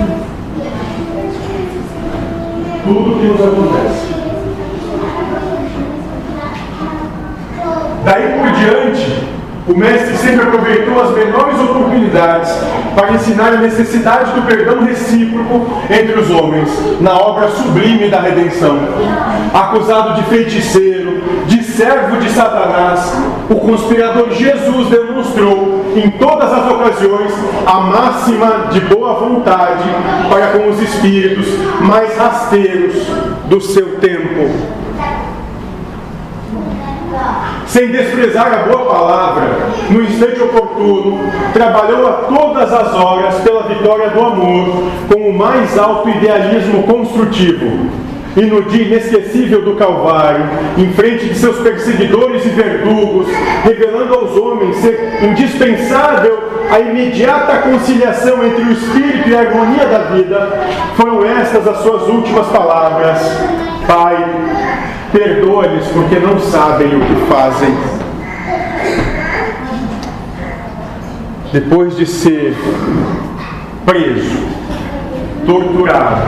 Tudo 2.84 3.20
que 3.20 3.28
nos 3.28 3.42
acontece. 3.42 4.10
Daí 8.06 8.39
o 9.70 9.78
mestre 9.78 10.18
sempre 10.18 10.48
aproveitou 10.48 11.00
as 11.00 11.12
menores 11.12 11.60
oportunidades 11.60 12.52
para 12.96 13.14
ensinar 13.14 13.54
a 13.54 13.58
necessidade 13.58 14.32
do 14.32 14.42
perdão 14.42 14.84
recíproco 14.84 15.68
entre 15.92 16.20
os 16.20 16.32
homens, 16.32 16.70
na 17.00 17.14
obra 17.16 17.50
sublime 17.50 18.10
da 18.10 18.20
redenção. 18.20 18.80
Acusado 19.54 20.16
de 20.16 20.24
feiticeiro, 20.24 21.22
de 21.46 21.64
servo 21.64 22.18
de 22.18 22.32
Satanás, 22.32 23.14
o 23.48 23.56
conspirador 23.56 24.32
Jesus 24.32 24.90
demonstrou 24.90 25.86
em 25.96 26.10
todas 26.12 26.52
as 26.52 26.72
ocasiões 26.72 27.32
a 27.68 27.80
máxima 27.80 28.68
de 28.72 28.80
boa 28.82 29.14
vontade 29.20 29.88
para 30.32 30.48
com 30.48 30.70
os 30.70 30.82
espíritos 30.82 31.46
mais 31.82 32.18
rasteiros 32.18 32.96
do 33.46 33.62
seu 33.62 33.98
tempo 33.98 34.50
sem 37.70 37.88
desprezar 37.92 38.52
a 38.52 38.64
boa 38.64 38.86
palavra, 38.86 39.48
no 39.92 40.02
instante 40.02 40.42
oportuno, 40.42 41.20
trabalhou 41.54 42.08
a 42.08 42.14
todas 42.14 42.74
as 42.74 42.94
horas 42.96 43.36
pela 43.42 43.64
vitória 43.64 44.10
do 44.10 44.20
amor, 44.20 44.92
com 45.08 45.30
o 45.30 45.38
mais 45.38 45.78
alto 45.78 46.10
idealismo 46.10 46.84
construtivo. 46.84 47.90
E 48.36 48.42
no 48.42 48.64
dia 48.64 48.86
inesquecível 48.86 49.62
do 49.64 49.76
Calvário, 49.76 50.46
em 50.78 50.92
frente 50.94 51.26
de 51.26 51.36
seus 51.36 51.60
perseguidores 51.60 52.44
e 52.46 52.50
verdugos, 52.50 53.28
revelando 53.64 54.16
aos 54.16 54.36
homens 54.36 54.78
ser 54.78 55.20
indispensável 55.24 56.40
a 56.72 56.80
imediata 56.80 57.58
conciliação 57.58 58.44
entre 58.46 58.64
o 58.64 58.72
espírito 58.72 59.30
e 59.30 59.36
a 59.36 59.42
harmonia 59.42 59.86
da 59.86 60.00
vida, 60.16 60.60
foram 60.96 61.24
estas 61.26 61.68
as 61.68 61.78
suas 61.80 62.08
últimas 62.08 62.48
palavras: 62.48 63.20
Pai, 63.88 64.26
perdoa-lhes 65.12 65.88
porque 65.88 66.20
não 66.20 66.40
sabem 66.40 66.96
o 66.96 67.00
que 67.02 67.16
fazem. 67.32 67.76
Depois 71.52 71.98
de 71.98 72.06
ser 72.06 72.56
preso, 73.86 74.38
torturado, 75.46 76.22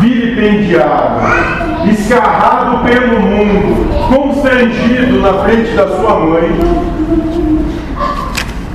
vilipendiado, 0.00 1.20
escarrado 1.88 2.84
pelo 2.84 3.20
mundo, 3.20 3.86
constrangido 4.08 5.20
na 5.20 5.32
frente 5.44 5.70
da 5.72 5.86
sua 5.86 6.18
mãe, 6.18 6.50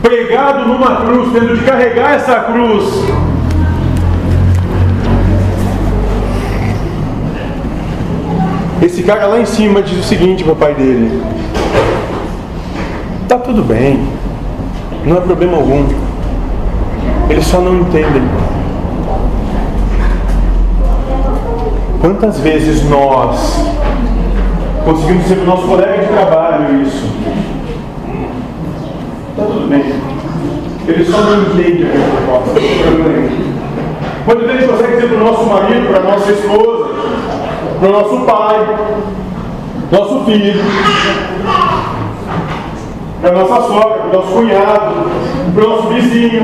pregado 0.01 0.67
numa 0.69 1.01
cruz, 1.01 1.33
tendo 1.33 1.57
de 1.57 1.65
carregar 1.65 2.13
essa 2.13 2.35
cruz. 2.35 3.03
Esse 8.81 9.03
cara 9.03 9.27
lá 9.27 9.39
em 9.39 9.45
cima 9.45 9.83
diz 9.83 9.99
o 9.99 10.03
seguinte 10.03 10.43
para 10.43 10.53
o 10.53 10.55
pai 10.55 10.73
dele: 10.73 11.21
Tá 13.27 13.37
tudo 13.37 13.63
bem, 13.63 14.03
não 15.05 15.17
é 15.17 15.21
problema 15.21 15.57
algum. 15.57 15.85
Eles 17.29 17.45
só 17.45 17.61
não 17.61 17.81
entendem. 17.81 18.23
Quantas 22.01 22.39
vezes 22.39 22.83
nós 22.89 23.63
conseguimos 24.83 25.27
ser 25.27 25.37
o 25.37 25.45
nosso 25.45 25.67
colega 25.67 25.99
de 25.99 26.07
trabalho 26.07 26.81
isso? 26.81 27.05
Está 29.29 29.43
tudo 29.43 29.69
bem. 29.69 29.93
Eles 30.87 31.07
só 31.07 31.21
não 31.21 31.43
entendem. 31.43 31.87
Quantas 34.25 34.47
vezes 34.47 34.57
a 34.57 34.65
gente 34.65 34.71
consegue 34.71 34.95
dizer 34.95 35.07
para 35.09 35.17
o 35.17 35.23
nosso 35.23 35.45
marido, 35.45 35.87
para 35.87 35.99
a 35.99 36.03
nossa 36.03 36.31
esposa, 36.31 36.80
para 37.81 37.89
o 37.89 37.93
nosso 37.93 38.19
pai, 38.27 38.77
nosso 39.91 40.23
filho, 40.25 40.63
para 43.19 43.29
a 43.31 43.33
nossa 43.33 43.67
sogra, 43.67 43.97
para 43.97 44.07
o 44.07 44.13
nosso 44.13 44.33
cunhado, 44.33 45.09
para 45.55 45.65
o 45.65 45.69
nosso 45.69 45.87
vizinho. 45.87 46.43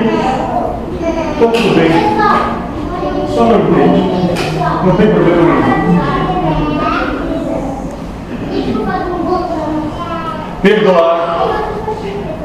Está 1.33 1.47
tudo 1.51 1.75
bem. 1.75 1.91
Só 3.35 3.43
não 3.43 3.59
entende. 3.59 4.01
Não 4.83 4.95
tem 4.95 5.07
problema 5.11 5.43
nenhum. 5.43 5.87
Perdoar 10.63 11.49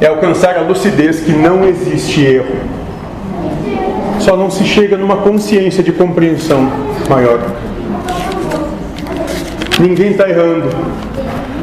é 0.03 0.07
alcançar 0.07 0.59
a 0.59 0.61
lucidez 0.61 1.20
que 1.20 1.32
não 1.32 1.64
existe 1.64 2.22
erro. 2.22 2.57
Só 4.20 4.36
não 4.36 4.51
se 4.51 4.64
chega 4.64 4.99
numa 4.99 5.16
consciência 5.16 5.82
de 5.82 5.93
compreensão 5.93 6.70
maior. 7.09 7.40
Ninguém 9.83 10.12
está 10.12 10.30
errando. 10.30 10.68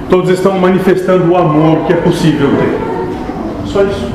Todos 0.09 0.29
estão 0.29 0.59
manifestando 0.59 1.31
o 1.31 1.37
amor 1.37 1.85
que 1.87 1.93
é 1.93 1.95
possível 1.95 2.49
ter. 2.49 3.65
Só 3.65 3.81
isso. 3.83 4.11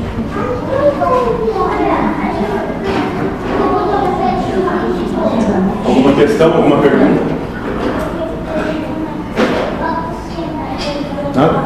Alguma 5.87 6.13
questão, 6.13 6.53
alguma 6.53 6.77
pergunta? 6.77 7.23
Nada? 11.35 11.63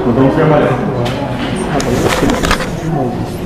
Então 0.00 0.12
vamos 0.14 0.34
trabalhar. 0.34 0.91